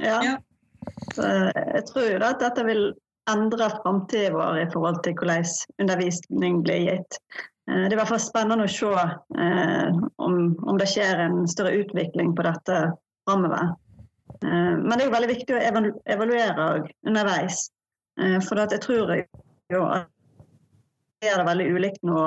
Ja. 0.00 0.18
ja. 0.26 0.34
jeg 1.20 1.84
tror 1.92 2.08
jo 2.08 2.18
at 2.24 2.42
dette 2.42 2.66
vil 2.66 2.90
endre 3.30 3.68
framtiden 3.78 4.34
vår 4.34 4.64
i 4.64 4.68
forhold 4.72 5.02
til 5.04 5.14
hvordan 5.20 5.46
undervisning 5.84 6.60
blir 6.66 6.86
gitt. 6.88 7.20
Eh, 7.70 7.84
det 7.86 7.92
er 7.92 7.96
i 7.98 8.00
hvert 8.00 8.10
fall 8.10 8.22
spennende 8.22 8.66
å 8.66 8.72
se 8.72 8.90
eh, 8.90 10.00
om, 10.22 10.40
om, 10.66 10.80
det 10.80 10.88
skjer 10.90 11.26
en 11.26 11.44
større 11.50 11.76
utvikling 11.84 12.34
på 12.36 12.46
dette 12.46 12.80
framover. 13.28 13.74
Eh, 14.44 14.76
men 14.78 14.90
det 14.90 15.04
er 15.04 15.08
jo 15.08 15.16
veldig 15.16 15.30
viktig 15.34 15.56
å 15.56 15.60
evaluere 16.14 16.70
underveis. 17.06 17.68
Eh, 18.20 18.38
for 18.46 18.60
jeg 18.62 18.82
tror 18.84 19.14
jo 19.70 19.84
at 19.86 20.08
det 21.20 21.28
er 21.28 21.44
veldig 21.44 21.68
ulikt 21.76 22.02
nå 22.06 22.20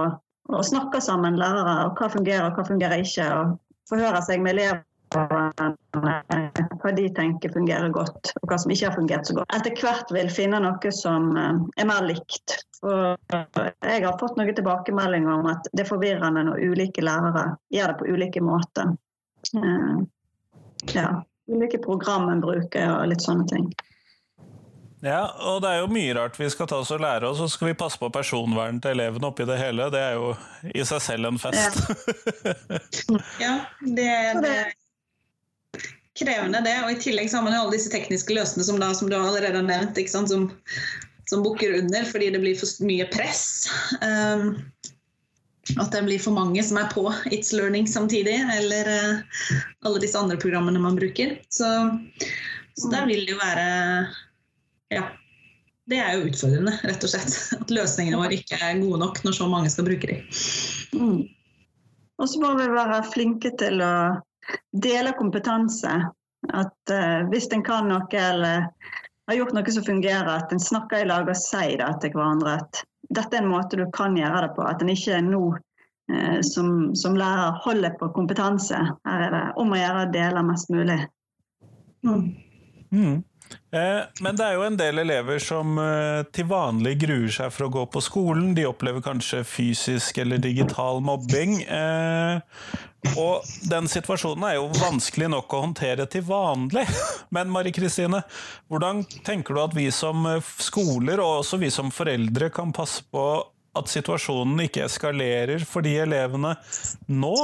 å 0.53 0.63
snakke 0.65 1.01
sammen 1.01 1.39
lærere, 1.39 1.87
og 1.87 1.97
hva 1.97 2.09
fungerer 2.13 2.49
og 2.49 2.57
hva 2.57 2.65
fungerer 2.67 3.01
ikke. 3.01 3.29
og 3.33 3.59
Forhøre 3.89 4.21
seg 4.25 4.43
med 4.43 4.55
elevene 4.55 4.83
hva 5.13 6.91
de 6.97 7.05
tenker 7.13 7.51
fungerer 7.53 7.91
godt, 7.93 8.31
og 8.41 8.49
hva 8.49 8.57
som 8.61 8.71
ikke 8.73 8.87
har 8.89 8.95
fungert 8.97 9.29
så 9.29 9.35
godt. 9.37 9.51
Etter 9.53 9.75
hvert 9.77 10.13
vil 10.13 10.29
finne 10.33 10.61
noe 10.63 10.93
som 10.95 11.35
er 11.37 11.89
mer 11.89 12.07
likt. 12.07 12.57
For 12.79 13.13
jeg 13.29 14.03
har 14.03 14.17
fått 14.19 14.39
noen 14.39 14.55
tilbakemeldinger 14.57 15.35
om 15.35 15.51
at 15.51 15.69
det 15.71 15.85
er 15.85 15.91
forvirrende 15.91 16.45
når 16.49 16.63
ulike 16.65 17.05
lærere 17.05 17.45
gjør 17.73 17.93
det 17.93 17.99
på 18.01 18.09
ulike 18.09 18.43
måter. 18.43 18.95
Ja, 20.93 21.07
ulike 21.51 21.79
program 21.83 22.29
en 22.29 22.43
bruker 22.43 22.91
og 22.91 23.09
litt 23.11 23.23
sånne 23.25 23.47
ting. 23.49 23.67
Ja, 25.03 25.25
og 25.43 25.59
det 25.65 25.73
er 25.73 25.81
jo 25.81 25.89
mye 25.91 26.13
rart 26.15 26.37
vi 26.39 26.47
skal 26.51 26.67
ta 26.71 26.77
oss 26.79 26.93
og 26.95 27.01
lære 27.03 27.27
oss, 27.27 27.41
og 27.43 27.49
så 27.49 27.57
skal 27.57 27.73
vi 27.73 27.79
passe 27.81 27.99
på 27.99 28.07
personvernet 28.13 28.85
til 28.85 28.95
elevene 28.95 29.27
oppi 29.27 29.43
det 29.49 29.57
hele. 29.59 29.89
Det 29.91 29.99
er 29.99 30.13
jo 30.15 30.29
i 30.71 30.85
seg 30.87 31.03
selv 31.03 31.27
en 31.27 31.41
fest. 31.43 31.81
Ja, 33.11 33.19
ja 33.41 33.57
det, 33.83 34.07
det, 34.45 34.53
er 34.61 34.71
krevende 36.19 36.63
det. 36.63 36.77
Og 36.85 36.93
i 36.93 37.01
tillegg 37.03 37.27
så 37.27 37.41
har 37.41 37.47
man 37.49 37.57
jo 37.57 37.65
alle 37.65 37.75
disse 37.75 37.91
tekniske 37.91 38.35
løsene 38.37 38.63
som, 38.63 38.79
da, 38.79 38.93
som 38.95 39.11
du 39.11 39.17
allerede 39.17 39.59
har 39.59 39.67
nevnt, 39.67 39.99
som, 40.07 40.47
som 41.27 41.43
bukker 41.43 41.75
under 41.81 42.07
fordi 42.07 42.31
det 42.31 42.43
blir 42.45 42.55
for 42.59 42.87
mye 42.87 43.09
press. 43.11 43.43
Um, 43.99 44.55
at 45.79 45.91
det 45.91 46.01
blir 46.03 46.19
for 46.19 46.35
mange 46.35 46.63
som 46.63 46.77
er 46.77 46.89
på 46.91 47.05
It's 47.31 47.53
Learning 47.55 47.87
samtidig, 47.87 48.35
eller 48.57 48.89
uh, 48.89 49.19
alle 49.87 50.01
disse 50.03 50.19
andre 50.19 50.37
programmene 50.37 50.81
man 50.83 50.97
bruker. 50.99 51.37
Så, 51.49 51.67
så 52.75 52.89
der 52.91 53.07
vil 53.07 53.25
det 53.25 53.35
jo 53.35 53.41
være 53.41 53.67
Ja. 54.93 55.09
Det 55.83 55.97
er 55.99 56.13
jo 56.15 56.29
utfordrende, 56.29 56.77
rett 56.87 57.03
og 57.03 57.11
slett. 57.11 57.33
At 57.59 57.71
løsningene 57.73 58.19
våre 58.19 58.37
ikke 58.37 58.55
er 58.55 58.77
gode 58.79 59.01
nok 59.01 59.17
når 59.25 59.33
så 59.35 59.47
mange 59.51 59.71
skal 59.71 59.87
bruke 59.87 60.07
dem. 60.07 60.21
Mm. 60.95 61.25
Og 62.23 62.29
så 62.31 62.39
må 62.39 62.53
vi 62.55 62.69
være 62.71 63.01
flinke 63.11 63.51
til 63.59 63.83
å 63.83 63.95
dele 64.71 65.11
kompetanse. 65.19 65.91
At 66.55 66.91
uh, 66.91 67.27
hvis 67.31 67.49
en 67.51 67.65
kan 67.67 67.91
noe 67.91 68.07
eller 68.19 68.69
har 69.27 69.39
gjort 69.39 69.53
noe 69.55 69.75
som 69.75 69.83
fungerer, 69.87 70.31
at 70.31 70.55
en 70.55 70.63
snakker 70.63 71.03
i 71.03 71.09
lag 71.11 71.27
og 71.27 71.39
sier 71.39 71.79
det 71.79 71.91
til 72.03 72.15
hverandre. 72.15 72.57
at 72.63 72.83
dette 73.09 73.37
er 73.37 73.43
en 73.43 73.51
måte 73.51 73.79
du 73.79 73.85
kan 73.93 74.15
gjøre 74.17 74.47
det 74.47 74.53
på. 74.55 74.65
At 74.67 74.81
en 74.83 74.91
ikke 74.93 75.19
nå 75.25 75.41
eh, 76.11 76.39
som, 76.45 76.93
som, 76.95 77.17
lærer 77.19 77.59
holder 77.65 77.97
på 77.99 78.11
kompetanse. 78.15 78.79
Her 79.07 79.27
er 79.27 79.35
det 79.35 79.43
om 79.61 79.73
å 79.73 79.79
gjøre 79.79 80.05
å 80.05 80.13
dele 80.13 80.45
mest 80.47 80.71
mulig. 80.73 80.99
Mm. 82.07 82.25
Mm. 82.93 83.21
Eh, 83.73 84.01
men 84.21 84.37
det 84.37 84.45
er 84.45 84.57
jo 84.57 84.65
en 84.67 84.77
del 84.77 85.01
elever 85.01 85.39
som 85.41 85.77
eh, 85.81 86.21
til 86.35 86.45
vanlig 86.49 86.93
gruer 87.01 87.31
seg 87.33 87.53
for 87.55 87.67
å 87.67 87.73
gå 87.73 87.85
på 87.95 88.03
skolen. 88.05 88.51
De 88.57 88.67
opplever 88.69 89.01
kanskje 89.01 89.41
fysisk 89.47 90.19
eller 90.21 90.41
digital 90.41 91.01
mobbing. 91.01 91.59
Eh, 91.65 92.37
og 93.17 93.49
den 93.69 93.89
situasjonen 93.91 94.45
er 94.47 94.59
jo 94.59 94.69
vanskelig 94.77 95.31
nok 95.33 95.57
å 95.57 95.63
håndtere 95.65 96.05
til 96.11 96.25
vanlig. 96.27 96.85
Men 97.35 97.49
Marie 97.53 97.73
Kristine, 97.73 98.21
hvordan 98.69 99.01
tenker 99.25 99.57
du 99.57 99.63
at 99.63 99.75
vi 99.77 99.89
som 99.91 100.27
skoler, 100.61 101.17
og 101.17 101.41
også 101.41 101.59
vi 101.63 101.73
som 101.73 101.89
foreldre, 101.93 102.53
kan 102.53 102.75
passe 102.75 103.01
på 103.09 103.25
at 103.73 103.89
situasjonen 103.89 104.67
ikke 104.67 104.85
eskalerer 104.85 105.65
for 105.65 105.85
de 105.85 105.97
elevene 106.05 106.53
nå? 107.09 107.35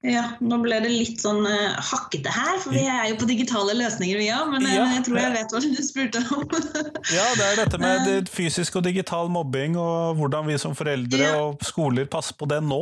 Ja, 0.00 0.22
nå 0.40 0.56
ble 0.62 0.78
det 0.80 0.88
litt 0.88 1.20
sånn 1.20 1.42
uh, 1.44 1.76
hakkete 1.84 2.32
her, 2.32 2.54
for 2.62 2.72
vi 2.72 2.86
er 2.88 3.10
jo 3.10 3.18
på 3.20 3.26
digitale 3.28 3.74
løsninger 3.76 4.16
vi 4.16 4.30
òg. 4.32 4.48
Men 4.54 4.64
ja, 4.64 4.86
jeg 4.94 5.04
tror 5.04 5.18
jeg 5.20 5.34
vet 5.34 5.52
hva 5.52 5.60
du 5.60 5.82
spurte 5.84 6.22
om. 6.32 6.46
ja, 7.18 7.26
det 7.36 7.48
er 7.50 7.60
dette 7.60 7.80
med 7.82 8.08
det 8.08 8.32
fysisk 8.32 8.78
og 8.80 8.86
digital 8.88 9.28
mobbing, 9.32 9.76
og 9.76 10.16
hvordan 10.16 10.48
vi 10.48 10.56
som 10.62 10.76
foreldre 10.78 11.20
ja. 11.20 11.34
og 11.36 11.60
skoler 11.68 12.08
passer 12.08 12.38
på 12.40 12.48
det 12.48 12.62
nå. 12.64 12.80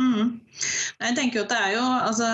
Mm. 0.00 0.38
Jeg 1.02 1.18
tenker 1.18 1.42
jo 1.42 1.44
at 1.44 1.52
det 1.52 1.60
er 1.66 1.76
jo, 1.76 1.84
altså, 2.06 2.32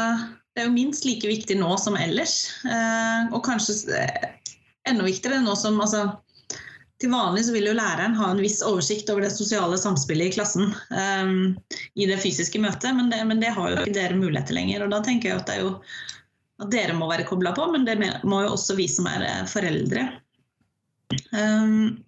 det 0.54 0.62
er 0.62 0.68
jo 0.68 0.76
minst 0.76 1.08
like 1.08 1.26
viktig 1.26 1.58
nå 1.58 1.74
som 1.82 1.98
ellers. 1.98 2.36
Uh, 2.62 3.34
og 3.34 3.42
kanskje 3.48 3.98
enda 4.86 5.08
viktigere 5.10 5.42
nå 5.42 5.58
som 5.58 5.82
altså, 5.82 6.06
til 7.02 7.10
vanlig 7.10 7.42
vil 7.52 7.66
jo 7.68 7.74
læreren 7.76 8.14
ha 8.16 8.30
en 8.30 8.40
viss 8.42 8.60
oversikt 8.64 9.10
over 9.10 9.26
det 9.26 9.32
sosiale 9.34 9.78
samspillet 9.80 10.30
i 10.30 10.34
klassen 10.36 10.70
um, 10.94 11.54
i 11.98 12.06
det 12.06 12.20
fysiske 12.22 12.60
møtet, 12.62 12.94
men 12.96 13.10
det, 13.10 13.18
men 13.26 13.42
det, 13.42 13.50
har 13.56 13.72
jo 13.72 13.80
ikke 13.82 13.96
dere 13.96 14.18
mulighet 14.18 14.46
til 14.50 14.60
lenger. 14.60 14.84
og 14.84 14.94
Da 14.94 15.00
tenker 15.04 15.32
jeg 15.32 15.42
at 15.42 15.54
jo 15.58 15.72
at 16.62 16.70
dere 16.70 16.94
må 16.94 17.08
være 17.10 17.26
kobla 17.26 17.50
på, 17.56 17.66
men 17.72 17.86
det 17.86 17.98
må 18.22 18.44
jo 18.44 18.52
også 18.54 18.76
vi 18.78 18.86
som 18.90 19.08
er 19.10 19.26
eh, 19.26 19.42
foreldre. 19.50 20.06
Um, 21.34 21.98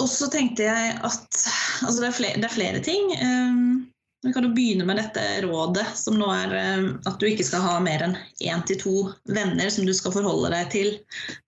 og 0.00 0.08
så 0.10 0.26
tenkte 0.32 0.66
jeg 0.66 0.96
at 0.96 1.38
altså 1.86 2.00
det, 2.00 2.08
er 2.08 2.16
flere, 2.16 2.40
det 2.42 2.48
er 2.48 2.56
flere 2.56 2.82
ting. 2.82 3.14
Um, 3.22 3.86
vi 4.22 4.32
kan 4.32 4.44
jo 4.44 4.50
begynne 4.52 4.84
med 4.84 4.96
dette 4.96 5.22
rådet, 5.42 5.86
som 5.94 6.18
nå 6.20 6.26
er 6.34 6.54
eh, 6.56 6.88
at 7.08 7.20
du 7.20 7.26
ikke 7.28 7.44
skal 7.46 7.62
ha 7.64 7.76
mer 7.80 8.02
enn 8.04 8.16
én 8.44 8.62
til 8.68 8.76
to 8.80 8.94
venner 9.32 9.70
som 9.72 9.86
du 9.88 9.94
skal 9.96 10.12
forholde 10.12 10.50
deg 10.52 10.68
til 10.74 10.90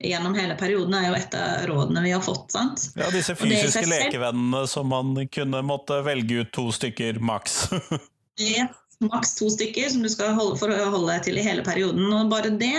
gjennom 0.00 0.36
hele 0.38 0.56
perioden, 0.56 0.96
er 0.96 1.10
jo 1.10 1.18
et 1.18 1.36
av 1.36 1.66
rådene 1.68 2.04
vi 2.06 2.14
har 2.14 2.24
fått. 2.24 2.48
sant? 2.54 2.86
Ja, 2.96 3.10
disse 3.12 3.36
fysiske 3.36 3.84
lekevennene 3.90 4.64
som 4.70 4.88
man 4.92 5.12
kunne 5.28 5.60
måtte 5.68 6.00
velge 6.06 6.46
ut 6.46 6.52
to 6.56 6.70
stykker 6.72 7.20
maks. 7.20 7.66
ja, 8.56 8.70
maks 9.04 9.36
to 9.36 9.50
stykker 9.52 9.92
som 9.92 10.06
du 10.06 10.08
skal 10.12 10.32
holde, 10.38 10.56
forholde 10.62 11.10
deg 11.12 11.28
til 11.28 11.42
i 11.42 11.44
hele 11.44 11.66
perioden. 11.66 12.08
Og 12.08 12.32
bare 12.32 12.54
det 12.56 12.78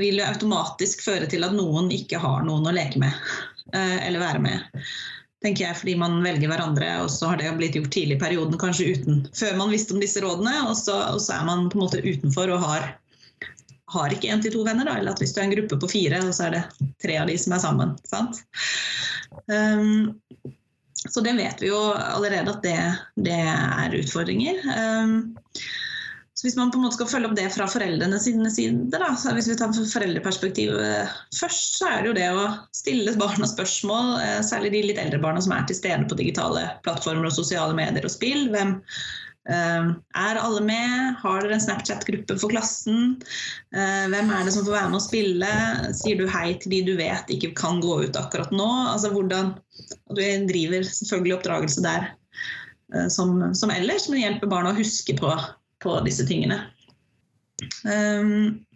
vil 0.00 0.22
jo 0.22 0.24
automatisk 0.24 1.04
føre 1.04 1.28
til 1.30 1.44
at 1.44 1.52
noen 1.54 1.92
ikke 1.94 2.22
har 2.22 2.48
noen 2.48 2.64
å 2.64 2.74
leke 2.74 2.98
med 3.02 3.12
eh, 3.76 4.08
eller 4.08 4.24
være 4.24 4.40
med 4.48 4.80
tenker 5.44 5.66
jeg, 5.66 5.78
fordi 5.80 5.94
man 6.00 6.20
velger 6.24 6.50
hverandre. 6.50 6.90
Og 7.04 7.10
så 7.12 7.30
har 7.30 7.40
det 7.40 7.54
blitt 7.58 7.76
gjort 7.78 7.92
tidlig 7.94 8.18
i 8.18 8.22
perioden, 8.22 8.58
kanskje 8.60 8.92
uten, 8.94 9.24
før 9.36 9.58
man 9.60 9.72
visste 9.74 9.94
om 9.94 10.02
disse 10.02 10.22
rådene. 10.24 10.54
Og 10.70 10.76
så, 10.78 10.98
og 11.12 11.20
så 11.22 11.38
er 11.38 11.48
man 11.48 11.68
på 11.72 11.78
en 11.78 11.86
måte 11.86 12.02
utenfor 12.04 12.52
og 12.54 12.64
har, 12.64 12.90
har 13.94 14.14
ikke 14.14 14.32
én 14.32 14.44
til 14.44 14.56
to 14.56 14.66
venner. 14.66 14.88
Da. 14.88 14.98
Eller 15.00 15.14
at 15.14 15.22
hvis 15.22 15.34
du 15.36 15.40
er 15.42 15.48
en 15.48 15.56
gruppe 15.56 15.80
på 15.82 15.92
fire, 15.92 16.22
så 16.32 16.48
er 16.48 16.58
det 16.58 16.92
tre 17.04 17.18
av 17.22 17.30
de 17.30 17.38
som 17.40 17.56
er 17.56 17.64
sammen. 17.64 17.96
Sant? 18.08 18.42
Um, 19.52 20.14
så 21.06 21.20
det 21.22 21.36
vet 21.38 21.60
vi 21.62 21.68
jo 21.68 21.80
allerede 21.92 22.50
at 22.50 22.64
det, 22.64 22.78
det 23.28 23.40
er 23.52 23.98
utfordringer. 24.00 24.62
Um, 24.72 25.18
så 26.36 26.44
Hvis 26.44 26.56
man 26.56 26.70
på 26.70 26.76
en 26.76 26.84
måte 26.84 26.98
skal 26.98 27.08
følge 27.08 27.28
opp 27.30 27.36
det 27.38 27.46
fra 27.54 27.64
foreldrene 27.70 28.18
sine 28.20 28.50
side, 28.52 28.90
da, 28.92 29.14
så 29.16 29.32
hvis 29.32 29.46
vi 29.48 29.54
tar 29.56 29.70
foreldreperspektivet 29.72 30.82
eh, 30.84 31.14
først, 31.32 31.78
så 31.78 31.88
er 31.88 32.02
det 32.02 32.10
jo 32.10 32.18
det 32.18 32.26
å 32.28 32.42
stille 32.76 33.14
barna 33.16 33.48
spørsmål, 33.48 34.18
eh, 34.20 34.42
særlig 34.44 34.74
de 34.74 34.82
litt 34.90 35.00
eldre 35.00 35.22
barna 35.22 35.40
som 35.40 35.54
er 35.56 35.64
til 35.64 35.80
stede 35.80 36.04
på 36.10 36.20
digitale 36.20 36.66
plattformer 36.84 37.30
og 37.30 37.38
sosiale 37.38 37.72
medier 37.80 38.04
og 38.04 38.12
spill. 38.12 38.50
Hvem 38.52 38.76
uh, 38.76 39.88
er 40.26 40.42
alle 40.42 40.60
med? 40.68 41.16
Har 41.24 41.40
dere 41.40 41.56
en 41.56 41.66
Snapchat-gruppe 41.70 42.36
for 42.36 42.52
klassen? 42.52 43.16
Uh, 43.72 44.04
hvem 44.12 44.28
er 44.28 44.44
det 44.44 44.52
som 44.58 44.68
får 44.68 44.76
være 44.76 44.92
med 44.92 45.00
å 45.00 45.04
spille? 45.08 45.52
Sier 46.04 46.20
du 46.20 46.28
hei 46.36 46.50
til 46.60 46.76
de 46.76 46.86
du 46.92 46.96
vet 47.00 47.32
ikke 47.32 47.54
kan 47.56 47.80
gå 47.80 48.02
ut 48.04 48.20
akkurat 48.26 48.52
nå? 48.52 48.70
Altså 48.92 49.16
hvordan, 49.16 49.54
og 50.12 50.18
Du 50.20 50.26
driver 50.52 50.84
selvfølgelig 50.84 51.40
oppdragelse 51.40 51.88
der 51.88 52.10
som, 53.10 53.40
som 53.56 53.72
ellers, 53.72 54.04
men 54.12 54.20
hjelper 54.20 54.52
barna 54.52 54.76
å 54.76 54.76
huske 54.76 55.16
på 55.16 55.32
på 55.82 55.98
disse 56.06 56.26
tingene. 56.28 56.60
Um, 57.84 58.66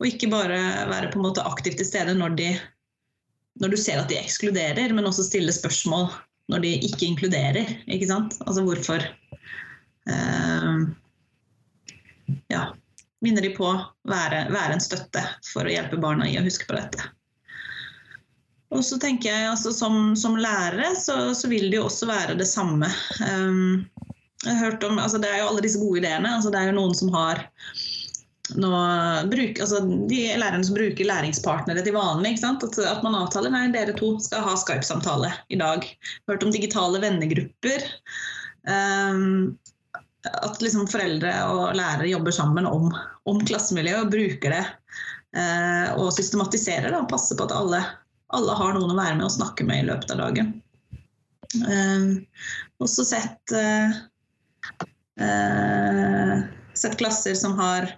og 0.00 0.08
ikke 0.08 0.30
bare 0.32 0.58
være 0.90 1.12
på 1.12 1.20
en 1.20 1.26
måte 1.28 1.44
aktivt 1.46 1.78
til 1.80 1.88
stede 1.88 2.14
når, 2.18 2.34
de, 2.40 2.50
når 3.62 3.72
du 3.72 3.78
ser 3.80 4.00
at 4.00 4.10
de 4.10 4.18
ekskluderer, 4.18 4.92
men 4.92 5.06
også 5.08 5.28
stille 5.28 5.54
spørsmål 5.54 6.10
når 6.50 6.64
de 6.64 6.72
ikke 6.88 7.06
inkluderer. 7.06 7.70
Ikke 7.86 8.08
sant? 8.10 8.36
Altså 8.46 8.64
hvorfor 8.66 9.04
um, 10.10 10.92
Ja. 12.50 12.72
Minner 13.22 13.44
de 13.46 13.52
på 13.54 13.68
å 13.68 13.78
være, 14.10 14.48
være, 14.50 14.74
en 14.74 14.82
støtte 14.82 15.20
for 15.46 15.68
å 15.68 15.70
hjelpe 15.70 16.00
barna 16.02 16.26
i 16.26 16.34
å 16.40 16.42
huske 16.42 16.66
på 16.66 16.74
dette. 16.74 17.04
Og 18.74 18.82
så 18.82 18.96
tenker 18.98 19.30
jeg 19.30 19.50
altså 19.52 19.70
Som, 19.76 20.16
som 20.18 20.34
lærere 20.40 20.88
så, 20.98 21.30
så, 21.36 21.46
vil 21.46 21.68
det 21.70 21.78
jo 21.78 21.86
også 21.86 22.08
være 22.10 22.34
det 22.40 22.48
samme. 22.50 22.88
Um, 23.22 23.84
hørt 24.46 24.84
om, 24.84 24.98
altså 24.98 25.20
Det 25.22 25.30
er 25.30 25.42
jo 25.42 25.50
alle 25.50 25.64
disse 25.64 25.80
gode 25.80 26.00
ideene. 26.02 26.36
altså 26.36 26.50
Det 26.50 26.60
er 26.60 26.70
jo 26.70 26.78
noen 26.78 26.96
som 26.98 27.12
har 27.14 27.44
nå, 28.58 28.70
bruk, 29.30 29.60
altså 29.62 29.80
De 30.10 30.20
lærerne 30.40 30.64
som 30.66 30.76
bruker 30.76 31.08
læringspartnere 31.08 31.84
til 31.84 31.96
vanlig. 31.96 32.36
At, 32.44 32.64
at, 32.64 33.02
man 33.04 33.16
avtaler 33.18 33.52
nei, 33.54 33.66
dere 33.74 33.94
to 33.98 34.14
skal 34.22 34.44
ha 34.46 34.56
Skype-samtale 34.58 35.32
i 35.52 35.58
dag. 35.60 35.86
Hørt 36.30 36.44
om 36.46 36.54
digitale 36.54 37.00
vennegrupper. 37.02 37.86
Um, 38.68 39.56
at 40.22 40.60
liksom 40.62 40.86
foreldre 40.86 41.32
og 41.50 41.72
lærere 41.74 42.10
jobber 42.12 42.34
sammen 42.34 42.68
om, 42.68 42.92
om 43.26 43.40
klassemiljøet 43.46 44.06
og 44.06 44.12
bruker 44.12 44.54
det. 44.54 44.64
Uh, 45.32 45.94
og 45.96 46.12
systematiserer 46.14 46.90
det 46.90 46.98
og 46.98 47.10
passer 47.10 47.38
på 47.38 47.48
at 47.48 47.56
alle, 47.56 47.80
alle 48.36 48.58
har 48.58 48.76
noen 48.76 48.92
å 48.92 48.98
være 48.98 49.16
med 49.16 49.26
og 49.26 49.34
snakke 49.38 49.66
med 49.66 49.82
i 49.82 49.88
løpet 49.90 50.14
av 50.14 50.26
dagen. 50.26 50.58
også 52.80 53.04
sett, 53.04 53.52
sett 56.78 56.94
klasser 56.98 57.34
som 57.36 57.52
har 57.58 57.90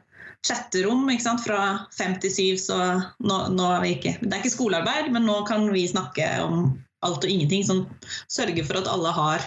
chatterom 0.44 1.06
fra 1.44 1.78
fem 1.98 2.16
til 2.20 2.30
syv, 2.30 2.56
så 2.60 2.78
nå, 3.18 3.36
nå 3.54 3.68
er 3.70 3.82
vi 3.84 3.92
ikke 3.96 4.16
Det 4.20 4.32
er 4.32 4.42
ikke 4.42 4.56
skolearbeid, 4.56 5.12
men 5.14 5.24
nå 5.24 5.40
kan 5.48 5.66
vi 5.72 5.86
snakke 5.88 6.26
om 6.44 6.74
alt 7.04 7.24
og 7.24 7.30
ingenting. 7.30 7.64
Sånn, 7.64 7.84
sørge 8.32 8.64
for 8.66 8.80
at 8.80 8.88
alle 8.90 9.12
har, 9.14 9.44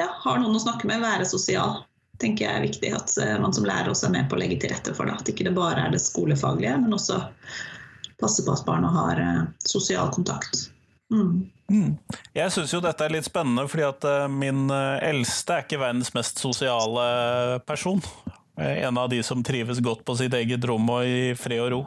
ja, 0.00 0.08
har 0.24 0.40
noen 0.40 0.56
å 0.56 0.62
snakke 0.62 0.88
med, 0.88 1.04
være 1.04 1.28
sosial. 1.28 1.82
tenker 2.22 2.46
jeg 2.46 2.54
er 2.54 2.66
viktig 2.66 2.90
At 2.94 3.14
uh, 3.18 3.38
man 3.42 3.54
som 3.54 3.66
lærer 3.66 3.90
også 3.90 4.06
er 4.08 4.16
med 4.16 4.28
på 4.30 4.36
å 4.36 4.42
legge 4.42 4.60
til 4.62 4.72
rette 4.72 4.94
for 4.94 5.08
det. 5.08 5.16
At 5.18 5.32
ikke 5.32 5.48
det 5.48 5.56
bare 5.56 5.86
er 5.86 5.94
det 5.94 6.02
skolefaglige, 6.02 6.76
men 6.84 6.94
også 6.94 7.20
passe 8.22 8.44
på 8.46 8.52
at 8.54 8.64
barna 8.68 8.92
har 8.92 9.20
uh, 9.20 9.42
sosial 9.66 10.12
kontakt. 10.14 10.68
Mm. 11.12 11.50
Mm. 11.72 11.96
Jeg 12.36 12.52
syns 12.52 12.74
jo 12.74 12.82
dette 12.84 13.06
er 13.06 13.14
litt 13.14 13.26
spennende, 13.26 13.64
fordi 13.70 13.86
at 13.88 14.04
uh, 14.04 14.28
min 14.28 14.66
eldste 14.68 15.56
er 15.56 15.66
ikke 15.66 15.80
verdens 15.80 16.12
mest 16.12 16.42
sosiale 16.42 17.58
person. 17.64 18.02
En 18.60 18.98
av 19.00 19.08
de 19.08 19.22
som 19.24 19.40
trives 19.40 19.80
godt 19.80 20.04
på 20.04 20.14
sitt 20.18 20.34
eget 20.36 20.64
rom 20.68 20.84
og 20.92 21.08
i 21.08 21.32
fred 21.40 21.62
og 21.64 21.70
ro. 21.72 21.80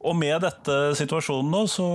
Og 0.00 0.16
med 0.16 0.40
dette 0.40 0.76
situasjonen 0.96 1.52
nå, 1.52 1.66
så 1.68 1.86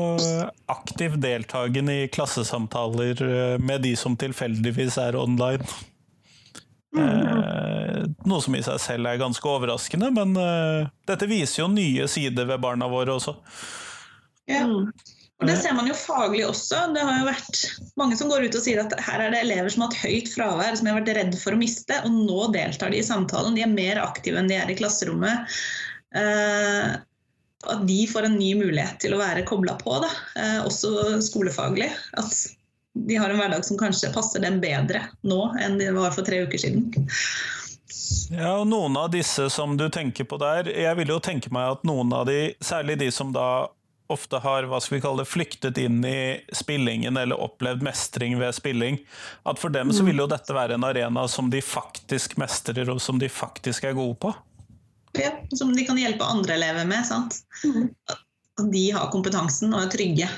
aktiv 0.70 1.18
deltakende 1.22 2.04
i 2.04 2.10
klassesamtaler 2.14 3.22
eh, 3.26 3.56
med 3.58 3.82
de 3.86 3.96
som 3.98 4.18
tilfeldigvis 4.20 5.00
er 5.02 5.18
online. 5.18 5.66
Eh, 6.96 8.04
noe 8.30 8.44
som 8.46 8.58
i 8.58 8.62
seg 8.66 8.78
selv 8.84 9.10
er 9.10 9.22
ganske 9.22 9.50
overraskende, 9.50 10.12
men 10.14 10.38
eh, 10.38 10.92
dette 11.10 11.30
viser 11.32 11.64
jo 11.64 11.72
nye 11.74 12.06
sider 12.12 12.46
ved 12.52 12.62
barna 12.62 12.90
våre 12.92 13.18
også. 13.18 13.34
Ja, 14.54 14.68
og 15.46 15.52
det 15.52 15.60
ser 15.62 15.76
man 15.78 15.86
jo 15.86 15.94
faglig 15.94 16.42
også. 16.48 16.80
Det 16.96 17.04
har 17.06 17.20
jo 17.20 17.28
vært 17.28 17.60
mange 18.02 18.18
som 18.18 18.32
går 18.32 18.48
ut 18.48 18.58
og 18.58 18.64
sier 18.66 18.82
at 18.82 18.96
her 19.06 19.22
er 19.22 19.34
det 19.36 19.44
elever 19.46 19.70
som 19.70 19.86
har 19.86 19.92
hatt 19.94 20.02
høyt 20.02 20.32
fravær, 20.34 20.78
som 20.80 20.90
har 20.90 20.98
vært 20.98 21.12
redd 21.14 21.36
for 21.38 21.54
å 21.54 21.60
miste, 21.60 22.00
og 22.02 22.16
nå 22.26 22.48
deltar 22.56 22.90
de 22.90 22.98
i 22.98 23.06
samtalen. 23.06 23.54
De 23.54 23.62
er 23.62 23.70
mer 23.70 24.02
aktive 24.02 24.42
enn 24.42 24.50
de 24.50 24.58
er 24.58 24.72
i 24.74 24.78
klasserommet. 24.80 25.54
Eh, 26.18 26.96
at 27.66 27.86
de 27.86 28.00
får 28.10 28.26
en 28.26 28.38
ny 28.40 28.56
mulighet 28.58 28.98
til 29.06 29.14
å 29.14 29.22
være 29.22 29.46
kobla 29.46 29.78
på, 29.78 30.00
da. 30.02 30.10
Eh, 30.42 30.60
også 30.66 31.20
skolefaglig. 31.30 31.92
At 32.18 32.34
de 33.06 33.22
har 33.22 33.30
en 33.30 33.38
hverdag 33.38 33.66
som 33.68 33.78
kanskje 33.78 34.14
passer 34.16 34.42
dem 34.42 34.58
bedre 34.64 35.04
nå 35.28 35.40
enn 35.62 35.78
de 35.78 35.92
var 35.94 36.16
for 36.16 36.26
tre 36.26 36.42
uker 36.48 36.66
siden. 36.66 36.90
Ja, 38.34 38.58
og 38.58 38.68
Noen 38.72 38.98
av 38.98 39.12
disse 39.14 39.50
som 39.54 39.78
du 39.78 39.88
tenker 39.94 40.26
på 40.26 40.40
der, 40.42 40.70
jeg 40.74 40.98
vil 40.98 41.14
jo 41.14 41.22
tenke 41.22 41.52
meg 41.54 41.78
at 41.78 41.86
noen 41.88 42.14
av 42.16 42.26
de, 42.30 42.56
særlig 42.64 42.98
de 43.02 43.12
som 43.14 43.34
da 43.36 43.68
ofte 44.12 44.40
har 44.42 44.68
hva 44.70 44.80
skal 44.84 44.98
vi 44.98 45.04
kalle 45.04 45.24
det, 45.24 45.30
flyktet 45.32 45.80
inn 45.82 46.04
i 46.06 46.42
spillingen 46.54 47.18
eller 47.18 47.42
opplevd 47.42 47.84
mestring 47.86 48.38
ved 48.40 48.54
spilling, 48.56 49.00
at 49.50 49.62
for 49.62 49.74
dem 49.74 49.94
så 49.96 50.06
vil 50.06 50.22
jo 50.22 50.28
dette 50.30 50.54
være 50.54 50.78
en 50.78 50.86
arena 50.86 51.26
som 51.32 51.50
de 51.50 51.62
faktisk 51.66 52.38
mestrer, 52.42 52.90
og 52.92 53.02
som 53.02 53.22
de 53.22 53.32
faktisk 53.32 53.88
er 53.90 53.98
gode 53.98 54.18
på. 54.22 54.34
Ja, 55.16 55.32
som 55.56 55.72
de 55.76 55.86
kan 55.88 55.98
hjelpe 56.00 56.28
andre 56.28 56.58
elever 56.58 56.86
med. 56.88 57.06
sant? 57.08 57.42
Mm. 57.64 57.90
At 58.60 58.70
de 58.72 58.84
har 58.96 59.12
kompetansen 59.14 59.74
og 59.74 59.86
er 59.86 59.92
trygge. 59.94 60.30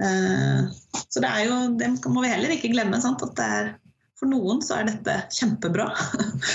Uh, 0.00 0.68
så 1.08 1.20
det 1.22 1.30
er 1.30 1.42
jo, 1.46 1.58
det 1.78 1.90
må 2.10 2.24
vi 2.24 2.32
heller 2.32 2.54
ikke 2.56 2.72
glemme. 2.74 3.00
Sant? 3.02 3.22
At 3.22 3.36
det 3.38 3.48
er, 3.58 3.72
for 4.18 4.30
noen 4.30 4.62
så 4.64 4.80
er 4.80 4.90
dette 4.90 5.16
kjempebra. 5.38 5.88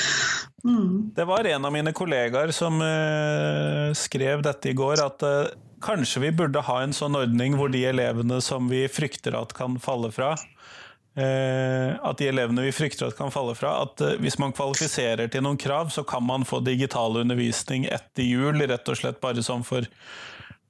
mm. 0.68 1.16
Det 1.16 1.28
var 1.30 1.48
en 1.48 1.68
av 1.68 1.74
mine 1.74 1.96
kollegaer 1.96 2.54
som 2.56 2.80
uh, 2.84 3.92
skrev 3.98 4.44
dette 4.46 4.72
i 4.72 4.78
går, 4.78 5.04
at 5.06 5.28
uh, 5.28 5.71
kanskje 5.84 6.26
vi 6.26 6.32
burde 6.42 6.64
ha 6.68 6.82
en 6.84 6.96
sånn 6.96 7.18
ordning 7.20 7.58
hvor 7.60 7.72
de 7.74 7.84
elevene 7.90 8.40
som 8.44 8.70
vi 8.72 8.86
frykter 8.92 9.36
at 9.38 9.56
kan 9.58 9.80
falle 9.82 10.12
fra, 10.16 10.36
Eh, 11.16 11.92
at 12.08 12.22
de 12.22 12.30
elevene 12.32 12.64
vi 12.64 12.72
frykter 12.72 13.10
at 13.10 13.18
kan 13.18 13.34
falle 13.36 13.52
fra, 13.60 13.82
at 13.84 14.00
eh, 14.00 14.16
hvis 14.24 14.38
man 14.40 14.54
kvalifiserer 14.56 15.28
til 15.32 15.44
noen 15.44 15.60
krav, 15.60 15.90
så 15.92 16.06
kan 16.08 16.24
man 16.24 16.46
få 16.48 16.62
digital 16.64 17.20
undervisning 17.20 17.84
etter 17.92 18.24
jul, 18.24 18.62
rett 18.64 18.88
og 18.88 19.00
slett 19.00 19.20
bare 19.24 19.44
sånn 19.44 19.66
for 19.68 19.88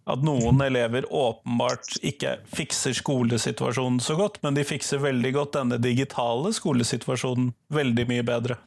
at 0.09 0.23
noen 0.25 0.63
elever 0.65 1.05
åpenbart 1.13 1.99
ikke 2.01 2.39
fikser 2.49 2.97
skolesituasjonen 2.97 4.01
så 4.01 4.17
godt, 4.17 4.41
men 4.41 4.57
de 4.57 4.65
fikser 4.65 5.03
veldig 5.03 5.35
godt 5.37 5.59
denne 5.59 5.77
digitale 5.77 6.49
skolesituasjonen 6.57 7.53
veldig 7.69 8.07
mye 8.09 8.25
bedre. 8.25 8.57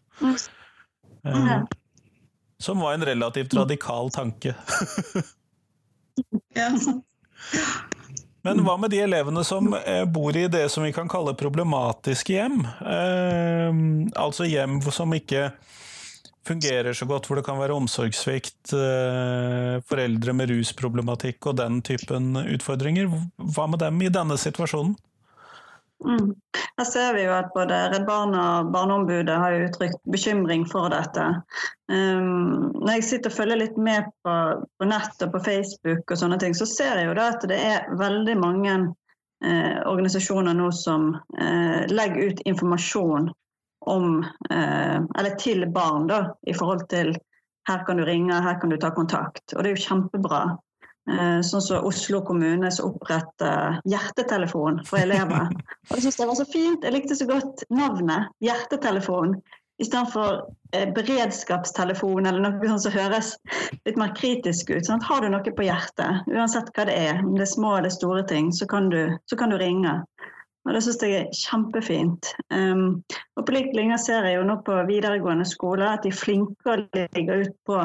Eh, 1.26 1.57
som 2.62 2.78
var 2.87 2.94
en 2.94 3.09
relativt 3.11 3.59
radikal 3.59 4.14
tanke. 4.14 4.54
ja. 6.54 6.70
Men 8.44 8.60
hva 8.60 8.74
med 8.76 8.92
de 8.92 9.00
elevene 9.00 9.40
som 9.46 9.70
eh, 9.78 10.02
bor 10.04 10.36
i 10.36 10.48
det 10.52 10.66
som 10.72 10.84
vi 10.84 10.92
kan 10.92 11.08
kalle 11.08 11.32
problematiske 11.38 12.34
hjem? 12.36 12.58
Eh, 12.64 13.78
altså 14.20 14.44
hjem 14.44 14.82
som 14.92 15.14
ikke 15.16 15.48
fungerer 16.44 16.92
så 16.92 17.08
godt, 17.08 17.24
hvor 17.24 17.40
det 17.40 17.46
kan 17.46 17.56
være 17.56 17.76
omsorgssvikt, 17.76 18.74
eh, 18.76 19.80
foreldre 19.88 20.34
med 20.36 20.52
rusproblematikk 20.52 21.48
og 21.48 21.56
den 21.62 21.80
typen 21.86 22.34
utfordringer. 22.42 23.08
Hva 23.40 23.64
med 23.70 23.80
dem 23.80 24.02
i 24.04 24.12
denne 24.12 24.36
situasjonen? 24.40 24.92
Mm. 26.04 26.34
Her 26.76 26.84
ser 26.84 27.14
vi 27.14 27.22
jo 27.24 27.32
at 27.34 27.52
både 27.54 27.76
Redd 27.92 28.06
Barna 28.06 28.42
og 28.60 28.72
Barneombudet 28.74 29.36
har 29.40 29.56
uttrykt 29.66 30.00
bekymring 30.10 30.66
for 30.68 30.90
dette. 30.92 31.26
Um, 31.92 32.72
når 32.80 32.98
jeg 32.98 33.06
sitter 33.08 33.32
og 33.32 33.36
følger 33.38 33.60
litt 33.62 33.78
med 33.78 34.10
på, 34.24 34.34
på 34.78 34.88
nett 34.90 35.24
og 35.24 35.32
på 35.34 35.42
Facebook, 35.46 36.04
og 36.10 36.20
sånne 36.20 36.40
ting, 36.42 36.56
så 36.56 36.68
ser 36.68 37.00
jeg 37.00 37.08
jo 37.08 37.16
at 37.24 37.46
det 37.50 37.60
er 37.60 37.88
veldig 38.00 38.36
mange 38.40 38.74
eh, 39.44 39.78
organisasjoner 39.86 40.56
nå 40.58 40.70
som 40.74 41.12
eh, 41.38 41.84
legger 41.92 42.32
ut 42.32 42.44
informasjon 42.48 43.30
om, 43.86 44.18
eh, 44.50 44.98
eller 45.18 45.38
til 45.40 45.66
barn 45.72 46.08
da, 46.10 46.24
i 46.46 46.56
forhold 46.56 46.88
til 46.92 47.14
her 47.68 47.84
kan 47.86 47.96
du 47.96 48.04
ringe, 48.04 48.34
her 48.44 48.60
kan 48.60 48.70
du 48.70 48.76
ta 48.76 48.90
kontakt. 48.92 49.54
Og 49.54 49.62
det 49.62 49.70
er 49.70 49.76
jo 49.76 49.84
kjempebra. 49.86 50.42
Eh, 51.04 51.40
sånn 51.44 51.60
som 51.60 51.84
Oslo 51.84 52.22
kommune 52.24 52.70
som 52.72 52.94
oppretter 52.94 53.80
hjertetelefon 53.88 54.80
for 54.88 55.02
elever. 55.02 55.50
Og 55.90 55.98
jeg 55.98 56.06
synes 56.06 56.20
det 56.20 56.28
var 56.30 56.38
så 56.38 56.46
fint. 56.48 56.86
Jeg 56.86 56.96
likte 56.96 57.18
så 57.18 57.28
godt 57.28 57.66
navnet. 57.68 58.30
Hjertetelefon. 58.44 59.36
Istedenfor 59.82 60.38
eh, 60.72 60.86
beredskapstelefon 60.96 62.30
eller 62.30 62.40
noe 62.44 62.70
sånt 62.70 62.84
som 62.86 62.94
høres 62.94 63.34
litt 63.84 63.98
mer 64.00 64.14
kritisk 64.16 64.70
ut. 64.70 64.86
Sant? 64.86 65.04
Har 65.04 65.20
du 65.20 65.28
noe 65.34 65.54
på 65.58 65.66
hjertet, 65.66 66.24
uansett 66.30 66.70
hva 66.72 66.86
det 66.88 66.94
er, 67.10 67.20
om 67.24 67.34
det 67.34 67.44
er 67.48 67.52
små 67.52 67.74
eller 67.80 67.92
store 67.92 68.22
ting, 68.30 68.52
så 68.54 68.68
kan 68.70 68.88
du, 68.92 69.02
så 69.28 69.36
kan 69.36 69.52
du 69.52 69.58
ringe. 69.60 69.98
Og 70.64 70.72
Det 70.72 70.80
syns 70.86 71.02
jeg 71.04 71.16
er 71.18 71.34
kjempefint. 71.36 72.30
Um, 72.48 73.02
og 73.36 73.44
På 73.44 73.52
lik 73.52 73.74
linje 73.76 73.98
ser 74.06 74.24
jeg 74.24 74.38
jo 74.38 74.46
nå 74.48 74.56
på 74.64 74.78
videregående 74.88 75.44
skoler 75.48 75.90
at 75.90 76.06
de 76.06 76.14
er 76.14 76.22
flinke 76.22 76.70
å 76.70 76.78
ligge 76.86 77.42
ut 77.42 77.58
på 77.68 77.82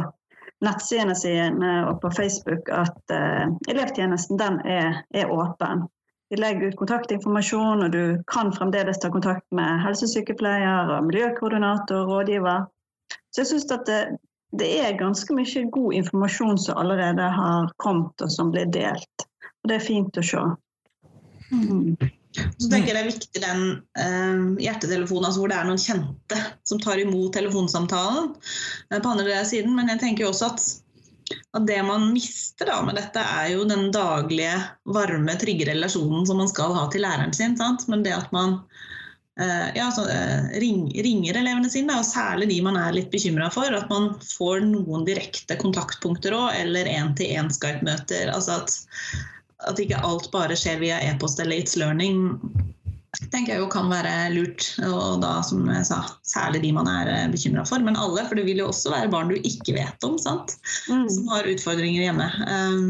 nettsidene 0.65 1.15
sine 1.15 1.71
og 1.87 2.01
på 2.03 2.11
Facebook 2.15 2.69
at 2.73 3.13
uh, 3.13 3.47
elevtjenesten 3.71 4.39
den 4.39 4.59
er, 4.67 5.01
er, 5.15 5.31
åpen. 5.31 5.85
De 6.29 6.37
legger 6.37 6.69
ut 6.69 6.77
kontaktinformasjon, 6.77 7.83
og 7.85 7.93
du 7.93 8.19
kan 8.29 8.51
fremdeles 8.53 8.99
ta 9.01 9.09
kontakt 9.09 9.45
med 9.55 9.81
helsesykepleier, 9.85 10.91
og 10.93 11.07
miljøkoordinator 11.07 12.03
og 12.03 12.11
rådgiver. 12.11 12.67
Så 13.31 13.41
jeg 13.41 13.51
syns 13.53 13.71
at 13.73 13.87
det, 13.89 14.01
det, 14.59 14.69
er 14.83 14.99
ganske 14.99 15.33
mye 15.33 15.65
god 15.73 15.97
informasjon 16.03 16.61
som 16.61 16.77
allerede 16.77 17.31
har 17.39 17.73
kommet, 17.81 18.13
og 18.21 18.31
som 18.31 18.53
blir 18.53 18.69
delt. 18.69 19.27
Og 19.63 19.71
det 19.71 19.79
er 19.79 19.87
fint 19.89 20.21
å 20.21 20.25
se. 20.25 20.45
Mm. 21.49 21.97
Så 22.37 22.67
tenker 22.69 22.91
jeg 22.91 22.95
det 22.95 23.01
er 23.01 23.07
viktig 23.09 23.41
den 23.41 23.63
eh, 23.97 24.41
hjertetelefonen 24.65 25.29
altså 25.29 25.41
hvor 25.41 25.49
det 25.49 25.57
er 25.57 25.69
noen 25.69 25.81
kjente 25.81 26.41
som 26.67 26.81
tar 26.81 27.01
imot 27.01 27.33
telefonsamtalen 27.33 28.29
uh, 28.35 28.99
på 28.99 29.13
andre 29.15 29.39
siden. 29.49 29.73
Men 29.77 29.89
jeg 29.95 30.01
tenker 30.03 30.27
også 30.27 30.51
at, 30.51 30.67
at 31.57 31.65
det 31.65 31.79
man 31.87 32.11
mister 32.13 32.69
da 32.69 32.83
med 32.85 32.99
dette, 32.99 33.23
er 33.23 33.55
jo 33.55 33.65
den 33.69 33.89
daglige, 33.95 34.59
varme, 34.93 35.37
trygge 35.41 35.71
relasjonen 35.71 36.29
som 36.29 36.41
man 36.43 36.51
skal 36.51 36.77
ha 36.77 36.85
til 36.93 37.05
læreren 37.07 37.33
sin. 37.33 37.57
Sant? 37.57 37.87
Men 37.89 38.05
det 38.05 38.13
at 38.19 38.29
man 38.35 38.59
eh, 39.41 39.65
ja, 39.79 39.89
så, 39.95 40.05
ring, 40.61 40.85
ringer 40.93 41.41
elevene 41.41 41.73
sine, 41.73 41.97
og 41.97 42.05
særlig 42.05 42.51
de 42.53 42.61
man 42.69 42.77
er 42.77 42.93
litt 42.93 43.09
bekymra 43.15 43.49
for, 43.55 43.73
at 43.73 43.89
man 43.89 44.11
får 44.35 44.61
noen 44.69 45.09
direkte 45.09 45.57
kontaktpunkter 45.57 46.37
òg, 46.37 46.53
eller 46.61 46.93
én-til-én 46.93 47.49
Skype-møter. 47.57 48.29
altså 48.37 48.61
at 48.61 48.79
at 49.67 49.79
ikke 49.81 49.99
alt 50.05 50.29
bare 50.31 50.55
skjer 50.57 50.79
via 50.79 50.99
e-post 51.03 51.39
eller 51.43 51.59
It's 51.59 51.75
Learning, 51.79 52.37
tenker 53.33 53.55
jeg 53.55 53.63
jo 53.63 53.69
kan 53.71 53.89
være 53.91 54.29
lurt. 54.35 54.65
Og 54.85 55.19
da, 55.23 55.39
som 55.45 55.67
jeg 55.71 55.87
sa, 55.89 56.01
særlig 56.27 56.63
de 56.63 56.73
man 56.75 56.89
er 56.91 57.11
eh, 57.11 57.27
bekymra 57.31 57.65
for, 57.67 57.83
men 57.83 57.99
alle. 57.99 58.23
For 58.27 58.39
det 58.39 58.45
vil 58.47 58.61
jo 58.63 58.69
også 58.69 58.93
være 58.93 59.11
barn 59.11 59.31
du 59.31 59.37
ikke 59.39 59.75
vet 59.77 60.07
om, 60.07 60.17
sant? 60.21 60.55
Mm. 60.87 61.07
som 61.11 61.31
har 61.33 61.49
utfordringer 61.49 62.07
hjemme. 62.07 62.29
Um, 62.47 62.89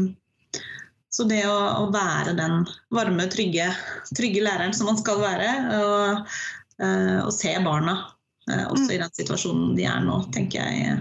så 1.10 1.26
det 1.26 1.42
å, 1.48 1.58
å, 1.80 1.88
være 1.90 2.36
den 2.38 2.62
varme, 2.94 3.26
trygge, 3.32 3.66
trygge, 4.14 4.44
læreren 4.46 4.76
som 4.76 4.86
man 4.92 5.00
skal 5.00 5.18
være, 5.24 5.48
og, 5.80 6.36
uh, 6.78 7.18
og 7.24 7.32
se 7.34 7.56
barna 7.64 7.96
uh, 8.46 8.66
også 8.70 8.86
mm. 8.86 8.92
i 8.94 9.00
den 9.02 9.16
situasjonen 9.18 9.74
de 9.78 9.88
er 9.90 10.06
nå, 10.06 10.20
tenker 10.36 10.62
jeg 10.62 11.00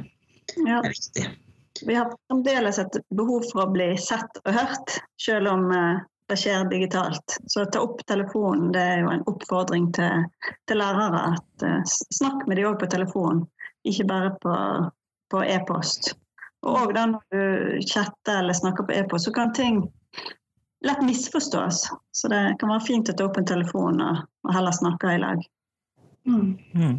er 0.65 0.89
viktig. 0.89 1.27
Vi 1.85 1.95
har 1.95 2.13
fremdeles 2.27 2.79
et 2.79 2.97
behov 3.15 3.43
for 3.51 3.65
å 3.65 3.71
bli 3.73 3.91
sett 3.97 4.39
og 4.45 4.53
hørt, 4.55 4.95
selv 5.21 5.51
om 5.51 5.67
eh, 5.71 6.01
det 6.29 6.37
skjer 6.37 6.69
digitalt. 6.69 7.37
Så 7.47 7.65
ta 7.65 7.81
opp 7.81 8.01
telefonen, 8.07 8.71
det 8.73 8.81
er 8.81 9.03
jo 9.03 9.11
en 9.13 9.25
oppfordring 9.29 9.89
til, 9.97 10.25
til 10.69 10.81
lærere. 10.81 11.33
at 11.33 11.65
uh, 11.65 11.79
Snakk 12.13 12.45
med 12.47 12.59
dem 12.59 12.69
òg 12.69 12.77
på 12.81 12.89
telefon, 12.91 13.43
ikke 13.87 14.05
bare 14.09 14.33
på, 14.43 14.55
på 15.33 15.41
e-post. 15.45 16.13
Og 16.67 16.83
òg 16.83 16.93
når 16.97 17.15
du 17.33 17.81
chatter 17.87 18.43
eller 18.43 18.57
snakker 18.57 18.85
på 18.85 18.97
e-post, 18.99 19.25
så 19.25 19.33
kan 19.33 19.55
ting 19.57 19.81
lett 20.85 21.01
misforstås. 21.01 21.87
Så 22.11 22.31
det 22.31 22.43
kan 22.59 22.73
være 22.75 22.85
fint 22.85 23.09
å 23.09 23.17
ta 23.17 23.25
opp 23.25 23.39
en 23.41 23.49
telefon 23.49 24.01
og, 24.03 24.23
og 24.45 24.53
heller 24.53 24.75
snakke 24.75 25.15
i 25.15 25.21
lag. 25.23 25.43
Mm. 26.29 26.57
Mm. 26.75 26.97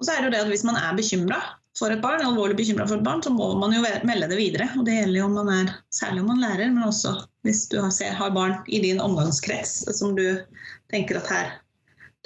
Og 0.00 0.06
så 0.06 0.16
er 0.16 0.22
det 0.22 0.30
jo 0.30 0.34
det 0.34 0.38
at 0.42 0.48
Hvis 0.50 0.64
man 0.66 0.78
er 0.80 0.96
bekymra 0.98 1.38
for 1.78 1.90
et 1.90 2.02
barn, 2.02 2.20
alvorlig 2.26 2.56
bekymra 2.56 2.86
for 2.88 3.00
et 3.00 3.04
barn, 3.04 3.22
så 3.24 3.32
må 3.32 3.48
man 3.58 3.72
jo 3.72 3.82
melde 4.04 4.28
det 4.28 4.38
videre. 4.38 4.68
Og 4.76 4.84
det 4.86 4.98
gjelder 4.98 5.20
jo 5.22 5.28
om 5.28 5.36
man 5.40 5.52
er, 5.54 5.74
særlig 5.94 6.22
om 6.22 6.30
man 6.34 6.42
lærer, 6.44 6.70
men 6.70 6.84
også 6.84 7.14
hvis 7.46 7.64
du 7.72 7.78
har, 7.80 7.92
har 8.18 8.34
barn 8.36 8.58
i 8.68 8.82
din 8.84 9.00
omgangskrets 9.00 9.98
som 9.98 10.16
du 10.16 10.26
tenker 10.92 11.18
at 11.22 11.30
her, 11.32 11.52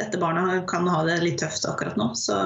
dette 0.00 0.18
barnet 0.20 0.66
kan 0.68 0.88
ha 0.90 1.02
det 1.06 1.20
litt 1.22 1.38
tøft 1.40 1.64
akkurat 1.68 1.96
nå. 1.96 2.10
Så, 2.18 2.40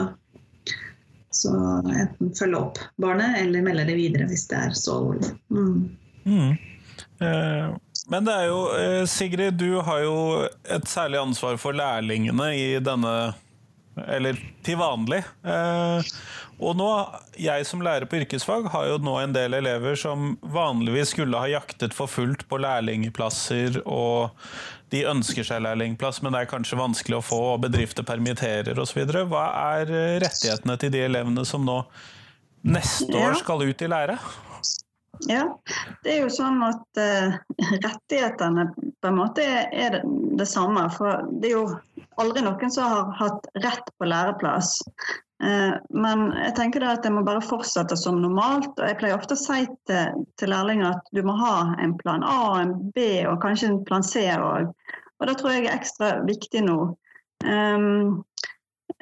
så 1.35 1.55
enten 1.81 2.35
følge 2.39 2.61
opp 2.61 2.83
barnet 3.01 3.41
eller 3.41 3.65
melde 3.65 3.89
det 3.89 3.99
videre 3.99 4.29
hvis 4.31 4.47
det 4.53 4.61
er 4.61 4.77
så 4.77 5.01
alvorlig. 5.01 5.33
Mm. 5.49 5.81
Mm. 6.29 6.51
Eh, 7.25 7.71
men 8.11 8.27
det 8.27 8.35
er 8.35 8.49
jo, 8.51 8.61
eh, 8.77 9.05
Sigrid, 9.09 9.57
du 9.57 9.81
har 9.87 10.05
jo 10.05 10.17
et 10.69 10.89
særlig 10.89 11.21
ansvar 11.25 11.57
for 11.63 11.77
lærlingene 11.77 12.53
i 12.59 12.67
denne 12.85 13.33
Eller 14.07 14.38
til 14.64 14.79
vanlig. 14.81 15.22
Eh, 15.44 16.11
og 16.61 16.76
nå, 16.76 16.90
jeg 17.40 17.64
som 17.68 17.83
lærer 17.85 18.07
på 18.09 18.20
yrkesfag, 18.20 18.68
har 18.72 18.90
jo 18.90 18.98
nå 19.03 19.16
en 19.20 19.35
del 19.35 19.57
elever 19.59 19.96
som 19.98 20.35
vanligvis 20.40 21.14
skulle 21.14 21.40
ha 21.40 21.48
jaktet 21.50 21.96
for 21.96 22.11
fullt 22.11 22.46
på 22.48 22.61
lærlingplasser, 22.61 23.81
og 23.88 24.37
de 24.92 25.03
ønsker 25.09 25.46
seg 25.46 25.64
lærlingplass, 25.64 26.20
men 26.22 26.35
det 26.35 26.44
er 26.44 26.53
kanskje 26.53 26.81
vanskelig 26.81 27.20
å 27.20 27.24
få, 27.24 27.40
og 27.55 27.64
bedrifter 27.64 28.07
permitterer 28.07 28.79
osv. 28.83 29.03
Hva 29.31 29.46
er 29.76 29.94
rettighetene 30.26 30.79
til 30.81 30.94
de 30.94 31.05
elevene 31.09 31.46
som 31.48 31.64
nå 31.66 31.83
neste 32.68 33.16
år 33.16 33.40
skal 33.40 33.64
ut 33.64 33.83
i 33.83 33.90
lære? 33.90 34.20
Ja, 35.29 35.44
det 36.05 36.14
er 36.14 36.22
jo 36.22 36.31
sånn 36.33 36.62
at 36.64 37.00
uh, 37.00 37.35
rettighetene 37.83 38.70
på 38.72 39.11
en 39.11 39.18
måte 39.18 39.44
er 39.44 39.98
det, 39.98 40.00
det, 40.40 40.46
samme. 40.48 40.87
For 40.94 41.26
det 41.42 41.50
er 41.50 41.57
jo 41.59 41.64
aldri 42.20 42.44
noen 42.44 42.72
som 42.72 42.92
har 42.92 43.11
hatt 43.18 43.50
rett 43.64 43.90
på 43.98 44.09
læreplass. 44.09 44.76
Eh, 45.42 45.74
men 45.90 46.26
jeg 46.37 46.54
tenker 46.59 46.85
at 46.85 47.06
jeg 47.06 47.14
må 47.16 47.22
bare 47.24 47.44
fortsette 47.44 47.96
som 47.96 48.20
normalt. 48.20 48.72
og 48.76 48.85
Jeg 48.87 48.98
pleier 49.00 49.16
ofte 49.16 49.37
å 49.38 49.40
si 49.40 49.62
til, 49.88 50.24
til 50.40 50.52
lærlinger 50.52 50.92
at 50.92 51.14
du 51.16 51.22
må 51.26 51.37
ha 51.40 51.54
en 51.80 51.96
plan 52.00 52.24
A, 52.26 52.37
og 52.52 52.59
en 52.61 52.74
B 52.96 53.06
og 53.24 53.40
kanskje 53.44 53.72
en 53.72 53.80
plan 53.88 54.04
C 54.04 54.26
òg. 54.37 54.68
Og 55.20 55.28
det 55.28 55.38
tror 55.40 55.54
jeg 55.54 55.66
er 55.66 55.76
ekstra 55.76 56.12
viktig 56.28 56.64
nå. 56.64 56.78
Um, 57.44 58.20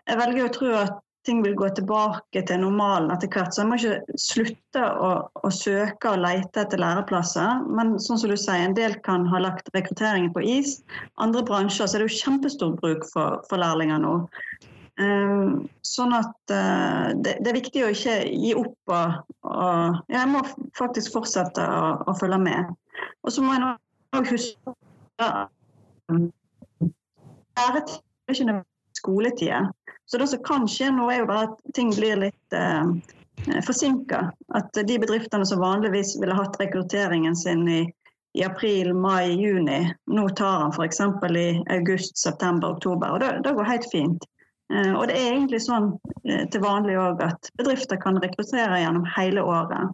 jeg 0.07 0.19
velger 0.19 0.47
å 0.47 0.55
tro 0.55 0.73
at 0.79 0.99
ting 1.29 1.43
vil 1.45 1.57
gå 1.59 1.69
tilbake 1.77 2.43
til 2.49 2.63
normalen 2.63 3.13
etter 3.13 3.31
hvert. 3.33 3.53
Så 3.53 3.63
jeg 3.63 3.69
må 3.69 3.77
ikke 3.79 4.19
slutte 4.21 4.85
å, 4.85 5.11
å, 5.37 5.51
søke 5.53 6.13
og 6.15 6.23
lete 6.25 6.65
etter 6.65 6.81
læreplasser. 6.81 7.67
Men 7.69 7.97
sånn 8.03 8.21
som 8.21 8.33
du 8.33 8.37
sier, 8.39 8.65
en 8.65 8.77
del 8.77 8.97
kan 9.07 9.27
ha 9.33 9.43
lagt 9.45 9.69
rekrutteringen 9.77 10.33
på 10.35 10.45
is. 10.57 10.79
Andre 11.23 11.45
bransjer 11.49 11.87
så 11.87 11.99
er 11.99 12.05
det 12.05 12.11
jo 12.11 12.21
kjempestor 12.23 12.75
bruk 12.81 13.07
for, 13.13 13.43
for 13.51 13.61
lærlinger 13.61 14.01
nå. 14.05 14.15
Um, 14.99 15.69
sånn 15.87 16.11
at 16.17 16.51
uh, 16.51 17.15
det, 17.15 17.37
det, 17.39 17.53
er 17.53 17.59
viktig 17.61 17.85
å 17.87 17.93
ikke 17.95 18.17
gi 18.33 18.55
opp. 18.59 18.79
Og, 18.91 19.35
og 19.53 20.01
jeg 20.11 20.33
må 20.33 20.43
faktisk 20.79 21.15
fortsette 21.21 21.63
å, 21.63 21.93
å 22.09 22.17
følge 22.19 22.41
med. 22.49 22.73
Og 23.23 23.35
så 23.35 23.45
må 23.45 23.55
jeg 23.55 23.77
òg 24.17 24.33
huske 24.33 24.75
at 25.23 25.55
læretid 27.59 28.01
er 28.01 28.35
ikke 28.35 28.59
skoletid. 28.99 29.71
Så 30.11 30.19
det 30.19 30.29
som 30.29 30.43
kan 30.45 30.69
skje 30.69 30.91
nå, 30.97 31.11
er 31.13 31.23
jo 31.23 31.29
bare 31.29 31.51
at 31.51 31.75
ting 31.77 31.91
blir 31.93 32.17
litt 32.17 32.57
eh, 32.57 33.61
forsinka. 33.67 34.23
At 34.57 34.73
de 34.73 34.97
bedriftene 34.99 35.47
som 35.47 35.61
vanligvis 35.61 36.15
ville 36.21 36.37
hatt 36.37 36.57
rekrutteringen 36.61 37.37
sin 37.37 37.69
i, 37.69 37.83
i 38.39 38.45
april, 38.45 38.95
mai, 38.97 39.37
juni, 39.37 39.83
nå 40.09 40.25
tar 40.41 40.63
den 40.63 40.73
f.eks. 40.73 41.01
i 41.37 41.49
august, 41.77 42.17
september, 42.19 42.79
oktober. 42.79 43.11
Og 43.11 43.21
det, 43.21 43.35
det 43.45 43.53
går 43.59 43.69
helt 43.69 43.91
fint. 43.93 44.25
Eh, 44.73 44.95
og 44.95 45.11
det 45.11 45.19
er 45.21 45.35
egentlig 45.35 45.61
sånn 45.65 45.93
eh, 46.25 46.47
til 46.49 46.65
vanlig 46.65 46.97
òg 47.01 47.21
at 47.29 47.53
bedrifter 47.61 48.01
kan 48.01 48.17
rekruttere 48.25 48.81
gjennom 48.81 49.05
hele 49.17 49.45
året. 49.45 49.93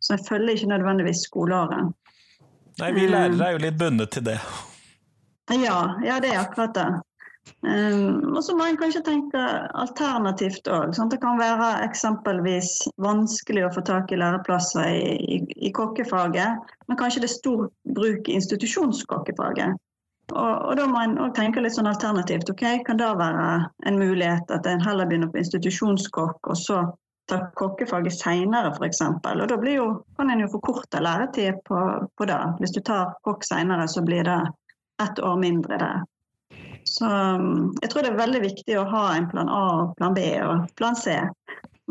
Så 0.00 0.16
jeg 0.16 0.24
følger 0.28 0.56
ikke 0.56 0.72
nødvendigvis 0.72 1.26
skoleåret. 1.28 1.92
Nei, 2.80 2.90
vi 2.96 3.06
lærere 3.12 3.44
er 3.44 3.56
jo 3.58 3.62
litt 3.66 3.76
bundet 3.76 4.16
til 4.16 4.24
det. 4.24 4.38
Ja, 5.52 5.98
ja 6.00 6.16
det 6.22 6.32
er 6.32 6.40
akkurat 6.46 6.72
det. 6.76 6.88
Um, 7.62 8.36
og 8.36 8.40
så 8.44 8.54
må 8.56 8.66
en 8.66 8.78
kanskje 8.80 9.02
tenke 9.04 9.42
alternativt 9.82 10.68
òg. 10.70 10.94
Det 11.12 11.20
kan 11.22 11.40
være 11.40 11.68
eksempelvis 11.86 12.72
vanskelig 13.02 13.66
å 13.66 13.74
få 13.74 13.84
tak 13.88 14.12
i 14.12 14.20
læreplasser 14.20 14.88
i, 14.94 15.12
i, 15.36 15.38
i 15.68 15.72
kokkefaget, 15.76 16.72
men 16.88 17.00
kanskje 17.00 17.24
det 17.24 17.30
er 17.30 17.36
stor 17.36 17.68
bruk 17.98 18.28
i 18.28 18.38
institusjonskokkefaget. 18.40 19.76
Og, 20.30 20.54
og, 20.70 20.72
da 20.78 20.86
må 20.86 21.00
en 21.02 21.34
tenke 21.34 21.62
litt 21.62 21.74
sånn 21.74 21.90
alternativt. 21.90 22.50
ok, 22.52 22.64
Kan 22.86 23.00
det 23.00 23.10
være 23.18 23.46
en 23.86 23.98
mulighet 23.98 24.50
at 24.54 24.66
en 24.66 24.82
heller 24.84 25.08
begynner 25.10 25.30
på 25.32 25.42
institusjonskokk, 25.42 26.38
og 26.46 26.58
så 26.58 26.84
tar 27.30 27.50
kokkefaget 27.58 28.14
seinere 28.16 28.72
f.eks. 28.74 29.02
Og 29.02 29.44
da 29.50 29.58
jo, 29.74 29.88
kan 30.18 30.30
en 30.30 30.44
jo 30.44 30.50
forkorte 30.52 31.02
læretid 31.02 31.60
på, 31.66 31.82
på, 32.16 32.30
det. 32.30 32.40
Hvis 32.62 32.74
du 32.74 32.80
tar 32.86 33.14
kokk 33.26 33.46
seinere, 33.46 33.86
så 33.88 34.02
blir 34.06 34.24
det 34.26 34.40
ett 35.02 35.20
år 35.20 35.36
mindre 35.40 35.78
der. 35.80 36.00
Så 36.84 37.06
um, 37.06 37.70
jeg 37.82 37.90
tror 37.92 38.04
det 38.04 38.12
er 38.12 38.20
veldig 38.20 38.42
viktig 38.44 38.76
å 38.80 38.86
ha 38.90 39.04
en 39.16 39.28
plan 39.30 39.50
A, 39.52 39.64
plan 39.98 40.16
B 40.16 40.24
og 40.44 40.70
plan 40.80 40.96
C. 40.98 41.16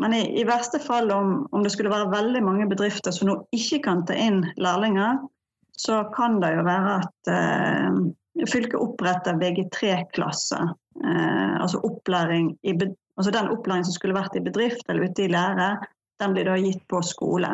Men 0.00 0.14
i, 0.16 0.22
i 0.40 0.46
verste 0.48 0.80
fall, 0.80 1.10
om, 1.12 1.42
om, 1.52 1.64
det 1.64 1.72
skulle 1.74 1.92
være 1.92 2.12
veldig 2.12 2.40
mange 2.44 2.68
bedrifter 2.70 3.12
som 3.12 3.28
nå 3.28 3.36
ikke 3.56 3.82
kan 3.84 4.04
ta 4.08 4.16
inn 4.16 4.42
lærlinger, 4.56 5.20
så 5.76 6.02
kan 6.16 6.38
det 6.40 6.54
jo 6.54 6.64
være 6.64 6.94
at 7.02 7.30
eh, 7.32 7.98
fylket 8.48 8.80
oppretter 8.80 9.36
VG3-klasse. 9.40 10.60
Eh, 11.04 11.54
altså 11.60 11.82
altså 11.84 13.32
den 13.36 13.52
opplæringen 13.52 13.88
som 13.88 13.96
skulle 13.96 14.16
vært 14.16 14.36
i 14.36 14.44
bedrift 14.44 14.88
eller 14.88 15.08
ute 15.08 15.26
i 15.26 15.32
lære, 15.32 15.74
den 16.20 16.36
blir 16.36 16.48
da 16.48 16.56
gitt 16.60 16.82
på 16.88 17.02
skole. 17.04 17.52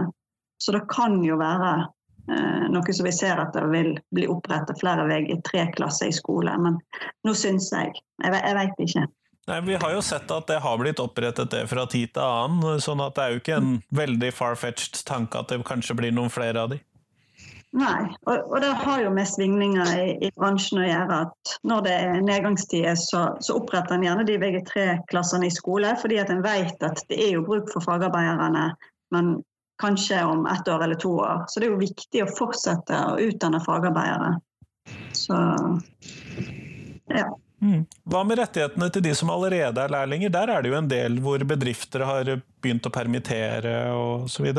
Så 0.62 0.74
det 0.74 0.86
kan 0.90 1.18
jo 1.26 1.38
være 1.38 1.88
noe 2.26 2.94
som 2.96 3.06
vi 3.06 3.12
ser 3.14 3.38
at 3.38 3.54
det 3.54 3.62
vil 3.70 3.92
bli 4.14 4.26
opprettet 4.30 4.80
flere 4.80 5.06
VG3-klasser 5.10 6.10
i 6.10 6.16
skole. 6.16 6.56
Men 6.62 6.80
nå 7.26 7.36
syns 7.38 7.70
jeg. 7.74 7.94
Jeg, 8.24 8.34
jeg 8.34 8.58
veit 8.58 8.82
ikke. 8.86 9.06
Nei, 9.46 9.60
Vi 9.62 9.78
har 9.78 9.94
jo 9.94 10.02
sett 10.02 10.30
at 10.34 10.48
det 10.50 10.58
har 10.64 10.78
blitt 10.80 11.00
opprettet 11.02 11.52
det 11.54 11.62
fra 11.70 11.86
tid 11.90 12.16
til 12.16 12.24
annen, 12.24 12.82
sånn 12.82 13.02
at 13.04 13.14
det 13.14 13.24
er 13.24 13.34
jo 13.34 13.42
ikke 13.44 13.60
en 13.60 13.72
veldig 13.94 14.32
far-fetched 14.34 15.04
tanke 15.06 15.38
at 15.38 15.52
det 15.52 15.62
kanskje 15.66 15.94
blir 15.98 16.14
noen 16.14 16.32
flere 16.34 16.66
av 16.66 16.74
de. 16.74 16.80
Nei, 17.76 18.06
og, 18.24 18.46
og, 18.48 18.56
det 18.62 18.70
har 18.80 19.02
jo 19.04 19.10
med 19.12 19.28
svingninger 19.28 19.90
i, 20.00 20.06
i, 20.24 20.30
bransjen 20.38 20.80
å 20.80 20.86
gjøre. 20.86 21.18
at 21.26 21.56
Når 21.68 21.82
det 21.84 21.94
er 21.94 22.22
nedgangstider, 22.24 22.96
så, 22.98 23.26
så 23.44 23.58
oppretter 23.60 23.98
en 23.98 24.06
gjerne 24.06 24.24
de 24.26 24.38
VG3-klassene 24.40 25.50
i 25.50 25.52
skole, 25.54 25.92
fordi 26.00 26.18
at 26.22 26.32
en 26.32 26.44
vet 26.46 26.86
at 26.86 27.02
det 27.10 27.18
er 27.20 27.36
jo 27.36 27.44
bruk 27.46 27.68
for 27.74 27.84
fagarbeiderne, 27.84 28.70
men 29.14 29.36
kanskje 29.82 30.24
om 30.24 30.46
ett 30.46 30.68
år 30.68 30.84
eller 30.84 30.94
to 31.00 31.12
år. 31.20 31.44
Så 31.48 31.60
det 31.60 31.68
er 31.68 31.74
jo 31.74 31.80
viktig 31.80 32.22
å 32.24 32.30
fortsette 32.38 33.00
å 33.12 33.16
utdanne 33.22 33.60
fagarbeidere. 33.64 34.36
Så 35.12 35.36
ja. 37.06 37.26
Mm. 37.62 37.86
Hva 38.04 38.20
med 38.28 38.38
rettighetene 38.38 38.90
til 38.92 39.02
de 39.06 39.14
som 39.16 39.30
allerede 39.32 39.82
er 39.82 39.92
lærlinger? 39.92 40.32
Der 40.32 40.52
er 40.52 40.62
det 40.62 40.70
jo 40.70 40.78
en 40.78 40.90
del 40.90 41.16
hvor 41.24 41.42
bedrifter 41.48 42.04
har 42.06 42.28
begynt 42.62 42.86
å 42.86 42.92
permittere 42.92 43.78
osv.? 43.96 44.50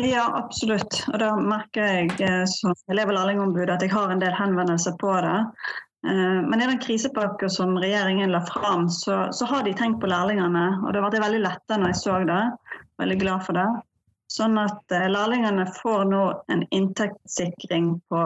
Ja, 0.00 0.24
absolutt. 0.38 1.02
Og 1.12 1.18
da 1.20 1.34
merker 1.36 1.84
jeg 1.84 2.16
eh, 2.24 2.44
som 2.48 2.74
elev- 2.92 3.12
og 3.12 3.18
lærlingombud 3.18 3.70
at 3.70 3.84
jeg 3.84 3.92
har 3.92 4.12
en 4.12 4.22
del 4.22 4.32
henvendelser 4.32 4.96
på 5.00 5.12
det. 5.26 5.36
Eh, 6.08 6.40
men 6.48 6.62
i 6.62 6.68
den 6.70 6.80
krisepakka 6.80 7.50
som 7.52 7.76
regjeringen 7.78 8.32
la 8.32 8.40
fram, 8.48 8.88
så, 8.88 9.26
så, 9.36 9.48
har 9.50 9.66
de 9.66 9.76
tenkt 9.76 10.00
på 10.00 10.08
lærlingene. 10.08 10.66
Og 10.86 10.96
det 10.96 11.04
ble 11.04 11.22
veldig 11.26 11.42
letta 11.44 11.76
når 11.76 11.92
jeg 11.92 12.00
så 12.00 12.18
det. 12.32 12.42
Veldig 13.02 13.18
glad 13.20 13.44
for 13.44 13.60
det. 13.60 13.68
Sånn 14.30 14.58
at 14.62 14.94
eh, 14.94 15.08
lærlingene 15.10 15.66
får 15.80 16.06
nå 16.10 16.24
en 16.52 16.64
inntektssikring 16.70 17.96
på 18.10 18.24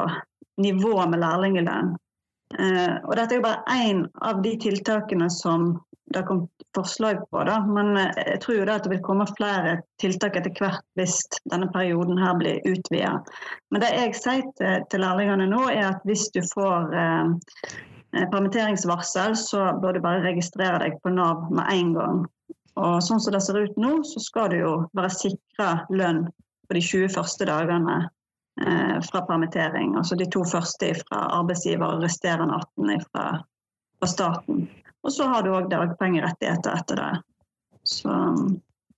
nivå 0.61 0.97
med 1.11 1.23
lærlingelønn. 1.25 1.95
Og 2.55 3.13
dette 3.19 3.35
er 3.35 3.39
jo 3.41 3.43
bare 3.43 3.79
én 3.83 4.05
av 4.23 4.39
de 4.45 4.53
tiltakene 4.63 5.27
som 5.33 5.73
det 6.07 6.19
har 6.19 6.27
kommet 6.27 6.51
forslag 6.75 7.31
på. 7.31 7.45
Da. 7.45 7.67
Men 7.67 7.97
eh, 7.97 8.11
jeg 8.27 8.41
tror 8.41 8.57
jo 8.57 8.67
at 8.69 8.85
det 8.85 8.93
vil 8.93 9.03
komme 9.05 9.27
flere 9.37 9.79
tiltak 10.03 10.37
etter 10.39 10.53
hvert 10.59 10.85
hvis 10.99 11.21
denne 11.51 11.71
perioden 11.75 12.21
her 12.21 12.37
blir 12.41 12.61
utvida. 12.69 13.17
Men 13.71 13.85
det 13.85 13.93
jeg 13.95 14.15
sier 14.19 14.47
til, 14.91 15.03
lærlingene 15.03 15.49
nå, 15.51 15.65
er 15.73 15.89
at 15.93 16.05
hvis 16.09 16.29
du 16.35 16.43
får 16.53 16.95
eh, 16.95 17.33
eh, 18.15 18.29
permitteringsvarsel, 18.33 19.37
så 19.39 19.73
bør 19.83 19.97
du 19.97 20.05
bare 20.05 20.25
registrere 20.27 20.83
deg 20.85 21.01
på 21.03 21.15
Nav 21.15 21.49
med 21.51 21.67
en 21.73 21.95
gang. 21.99 22.25
Og 22.81 22.99
sånn 23.07 23.21
som 23.23 23.35
det 23.35 23.43
ser 23.45 23.61
ut 23.63 23.77
nå, 23.79 23.97
så 24.07 24.21
skal 24.23 24.51
du 24.51 24.59
jo 24.59 24.73
være 24.97 25.13
sikra 25.15 25.69
lønn 25.95 26.25
på 26.69 26.77
de 26.77 26.83
20 26.83 27.13
første 27.15 27.47
dagene 27.47 27.99
eh, 28.63 28.97
fra 29.07 29.23
permittering. 29.29 29.95
Altså 30.01 30.19
de 30.19 30.27
to 30.31 30.43
første 30.49 30.91
fra 31.05 31.27
arbeidsgiver 31.39 31.87
og 31.87 32.03
resterende 32.03 32.59
18 32.59 33.05
fra, 33.13 33.27
fra 34.01 34.11
staten. 34.11 34.67
Og 35.05 35.13
så 35.13 35.29
har 35.31 35.45
du 35.45 35.53
òg 35.55 35.71
dagpengerettigheter 35.71 36.81
etter 36.81 37.03
det. 37.03 37.13
Så 37.85 38.19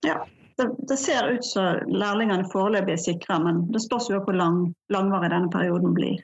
ja. 0.07 0.23
Det, 0.57 0.71
det 0.89 0.95
ser 0.97 1.27
ut 1.29 1.45
som 1.45 1.83
lærlingene 1.85 2.47
foreløpig 2.49 2.95
er 2.95 3.01
sikra, 3.03 3.35
men 3.43 3.59
det 3.69 3.83
spørs 3.83 4.07
jo 4.09 4.23
hvor 4.25 4.33
lang, 4.33 4.63
langvarig 4.89 5.29
denne 5.29 5.51
perioden 5.53 5.93
blir. 5.93 6.23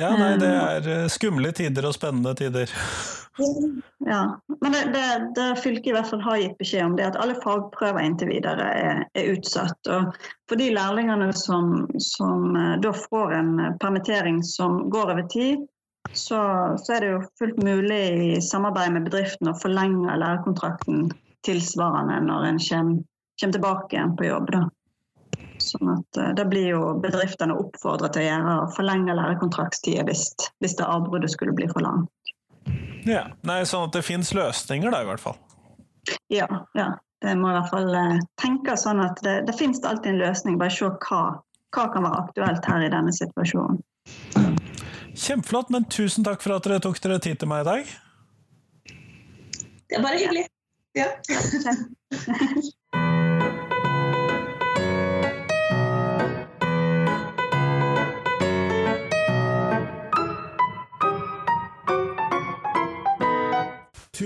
Ja, 0.00 0.10
nei, 0.16 0.34
det 0.40 0.50
er 0.50 0.86
eh, 0.88 1.08
skumle 1.12 1.52
tider 1.56 1.88
og 1.88 1.96
spennende 1.96 2.36
tider. 2.38 2.70
Ja, 4.04 4.40
men 4.60 4.72
det, 4.72 4.80
det, 4.92 5.32
det 5.36 5.60
fylket 5.62 5.86
i 5.86 5.92
hvert 5.94 6.08
fall 6.10 6.20
har 6.20 6.40
gitt 6.42 6.58
beskjed 6.58 6.82
om, 6.84 6.96
det 6.98 7.06
at 7.06 7.16
alle 7.16 7.38
fagprøver 7.40 8.02
inntil 8.04 8.28
videre 8.34 8.66
er, 8.74 8.98
er 9.16 9.30
utsatt. 9.32 9.78
Og 9.88 10.10
for 10.50 10.60
de 10.60 10.66
lærlingene 10.74 11.30
som, 11.38 11.86
som 12.04 12.56
eh, 12.58 12.74
da 12.84 12.92
får 12.96 13.36
en 13.38 13.52
permittering 13.80 14.42
som 14.44 14.82
går 14.92 15.14
over 15.14 15.24
tid, 15.32 15.62
så, 16.12 16.40
så, 16.80 16.92
er 16.96 17.00
det 17.00 17.10
jo 17.12 17.22
fullt 17.38 17.62
mulig 17.62 18.02
i 18.26 18.42
samarbeid 18.42 18.96
med 18.96 19.06
bedriften 19.08 19.52
å 19.52 19.56
forlenge 19.62 20.18
lærekontrakten 20.20 21.10
tilsvarende 21.46 22.18
når 22.26 22.48
en 22.50 22.60
kommer, 22.66 23.02
kommer 23.40 23.56
tilbake 23.56 23.96
igjen 23.96 24.16
på 24.18 24.28
jobb. 24.28 24.52
Da. 24.56 24.64
Sånn 25.60 25.92
at 25.92 26.20
Da 26.38 26.44
blir 26.48 26.70
jo 26.72 26.80
bedriftene 27.02 27.56
oppfordret 27.56 28.14
til 28.16 28.24
å 28.24 28.28
gjøre, 28.28 28.56
forlenge 28.76 29.16
lærekontraktstida 29.18 30.06
hvis, 30.08 30.30
hvis 30.64 30.76
det 30.78 30.88
avbruddet 30.88 31.32
skulle 31.34 31.54
bli 31.56 31.68
for 31.70 31.84
langt. 31.84 32.10
Ja, 33.08 33.28
Nei, 33.48 33.62
Sånn 33.68 33.88
at 33.88 33.96
det 33.96 34.04
finnes 34.04 34.32
løsninger, 34.36 34.92
da, 34.92 35.02
i 35.04 35.08
hvert 35.08 35.22
fall? 35.22 35.38
Ja. 36.32 36.48
ja. 36.76 36.92
Det 37.20 37.34
må 37.36 37.50
i 37.50 37.56
hvert 37.56 37.70
fall 37.72 37.90
uh, 37.92 38.18
tenke 38.40 38.76
sånn 38.80 39.02
at 39.04 39.20
det, 39.24 39.42
det 39.48 39.56
finnes 39.58 39.82
alltid 39.84 40.14
en 40.14 40.20
løsning. 40.22 40.58
Bare 40.60 40.72
se 40.72 40.88
hva, 40.88 41.22
hva 41.76 41.84
kan 41.92 42.06
være 42.06 42.22
aktuelt 42.24 42.68
her 42.68 42.86
i 42.86 42.92
denne 42.92 43.12
situasjonen. 43.16 43.80
Kjempeflott, 45.20 45.72
men 45.74 45.84
tusen 45.92 46.24
takk 46.24 46.40
for 46.44 46.56
at 46.56 46.64
dere 46.64 46.80
tok 46.80 47.00
dere 47.04 47.20
tid 47.20 47.40
til 47.42 47.50
meg 47.50 47.66
i 47.66 47.68
dag. 47.68 47.92
Det 49.90 49.98
er 49.98 50.04
bare 50.06 50.22
hyggelig. 50.22 50.46
Ja. 50.96 51.08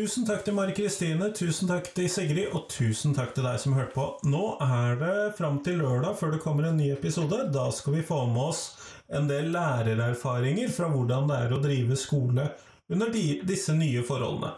Tusen 0.04 0.26
takk 0.28 0.42
til 0.44 0.52
Mari 0.52 0.74
Kristine, 0.76 1.30
tusen 1.32 1.70
takk 1.70 1.86
til 1.96 2.10
Sigrid, 2.12 2.50
og 2.52 2.66
tusen 2.68 3.14
takk 3.16 3.30
til 3.32 3.46
deg 3.46 3.54
som 3.62 3.72
hørte 3.72 3.94
på. 3.94 4.02
Nå 4.28 4.42
er 4.60 4.98
det 5.00 5.12
fram 5.38 5.62
til 5.64 5.78
lørdag 5.80 6.18
før 6.18 6.34
det 6.34 6.40
kommer 6.42 6.66
en 6.68 6.76
ny 6.76 6.90
episode. 6.92 7.38
Da 7.54 7.62
skal 7.72 7.94
vi 7.96 8.02
få 8.04 8.18
med 8.28 8.50
oss 8.50 8.60
en 9.08 9.30
del 9.30 9.48
lærererfaringer 9.54 10.68
fra 10.76 10.90
hvordan 10.92 11.30
det 11.30 11.38
er 11.46 11.54
å 11.56 11.62
drive 11.64 11.96
skole 11.96 12.44
under 12.92 13.14
de, 13.14 13.22
disse 13.48 13.72
nye 13.78 14.04
forholdene. 14.04 14.52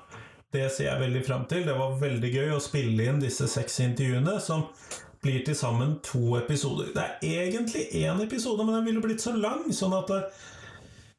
Det 0.50 0.66
ser 0.66 0.88
jeg 0.88 1.04
veldig 1.04 1.22
fram 1.28 1.46
til. 1.46 1.62
Det 1.70 1.78
var 1.78 1.94
veldig 2.02 2.32
gøy 2.40 2.50
å 2.56 2.60
spille 2.66 3.06
inn 3.06 3.22
disse 3.22 3.46
seks 3.52 3.78
intervjuene, 3.86 4.40
som 4.42 4.66
blir 5.22 5.46
til 5.46 5.54
sammen 5.62 6.00
to 6.10 6.40
episoder. 6.40 6.90
Det 6.96 7.06
er 7.22 7.46
egentlig 7.46 7.86
én 8.02 8.18
episode, 8.26 8.66
men 8.66 8.80
den 8.80 8.90
ville 8.90 9.06
blitt 9.06 9.22
så 9.22 9.38
lang, 9.38 9.62
sånn 9.70 9.94
at 9.94 10.10
eh, 10.10 10.26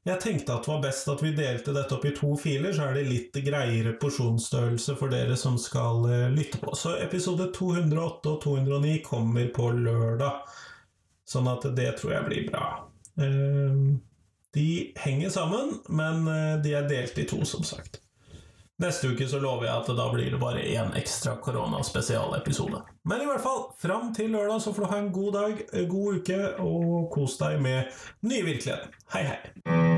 jeg 0.07 0.21
tenkte 0.23 0.55
at 0.55 0.63
det 0.63 0.71
var 0.71 0.83
best 0.85 1.09
at 1.11 1.21
vi 1.23 1.33
delte 1.35 1.73
dette 1.75 1.95
opp 1.97 2.05
i 2.07 2.13
to 2.15 2.31
filer, 2.39 2.71
så 2.75 2.87
er 2.87 2.97
det 2.97 3.07
litt 3.09 3.39
greiere 3.43 3.95
porsjonsstørrelse 3.99 4.95
for 4.99 5.11
dere 5.11 5.35
som 5.39 5.57
skal 5.59 6.07
eh, 6.07 6.25
lytte 6.33 6.61
på. 6.63 6.73
Så 6.79 6.95
episode 7.03 7.49
208 7.55 8.33
og 8.33 8.41
209 8.45 8.97
kommer 9.05 9.51
på 9.53 9.69
lørdag, 9.75 10.43
sånn 11.27 11.51
at 11.51 11.67
det 11.75 11.93
tror 11.99 12.15
jeg 12.15 12.27
blir 12.29 12.49
bra. 12.51 12.65
Eh, 13.19 13.85
de 14.57 14.67
henger 14.97 15.29
sammen, 15.29 15.75
men 15.91 16.23
de 16.63 16.71
er 16.73 16.87
delt 16.89 17.19
i 17.19 17.27
to, 17.29 17.43
som 17.45 17.67
sagt. 17.67 17.99
Neste 18.77 19.07
uke 19.09 19.25
så 19.27 19.39
lover 19.41 19.65
jeg 19.65 19.73
at 19.73 19.87
da 19.97 20.05
blir 20.13 20.29
det 20.29 20.39
bare 20.41 20.61
én 20.61 20.91
ekstra 20.99 21.33
koronaspesialepisode. 21.41 22.83
Men 23.09 23.23
i 23.23 23.25
hvert 23.25 23.41
fall, 23.41 23.63
fram 23.81 24.13
til 24.13 24.29
lørdag 24.37 24.61
så 24.61 24.73
får 24.73 24.85
du 24.85 24.91
ha 24.93 25.01
en 25.01 25.11
god 25.17 25.33
dag, 25.39 25.65
god 25.89 26.21
uke, 26.21 26.41
og 26.61 27.11
kos 27.13 27.41
deg 27.41 27.57
med 27.61 27.89
ny 28.21 28.43
virkelighet. 28.45 28.91
Hei, 29.15 29.25
hei! 29.33 29.96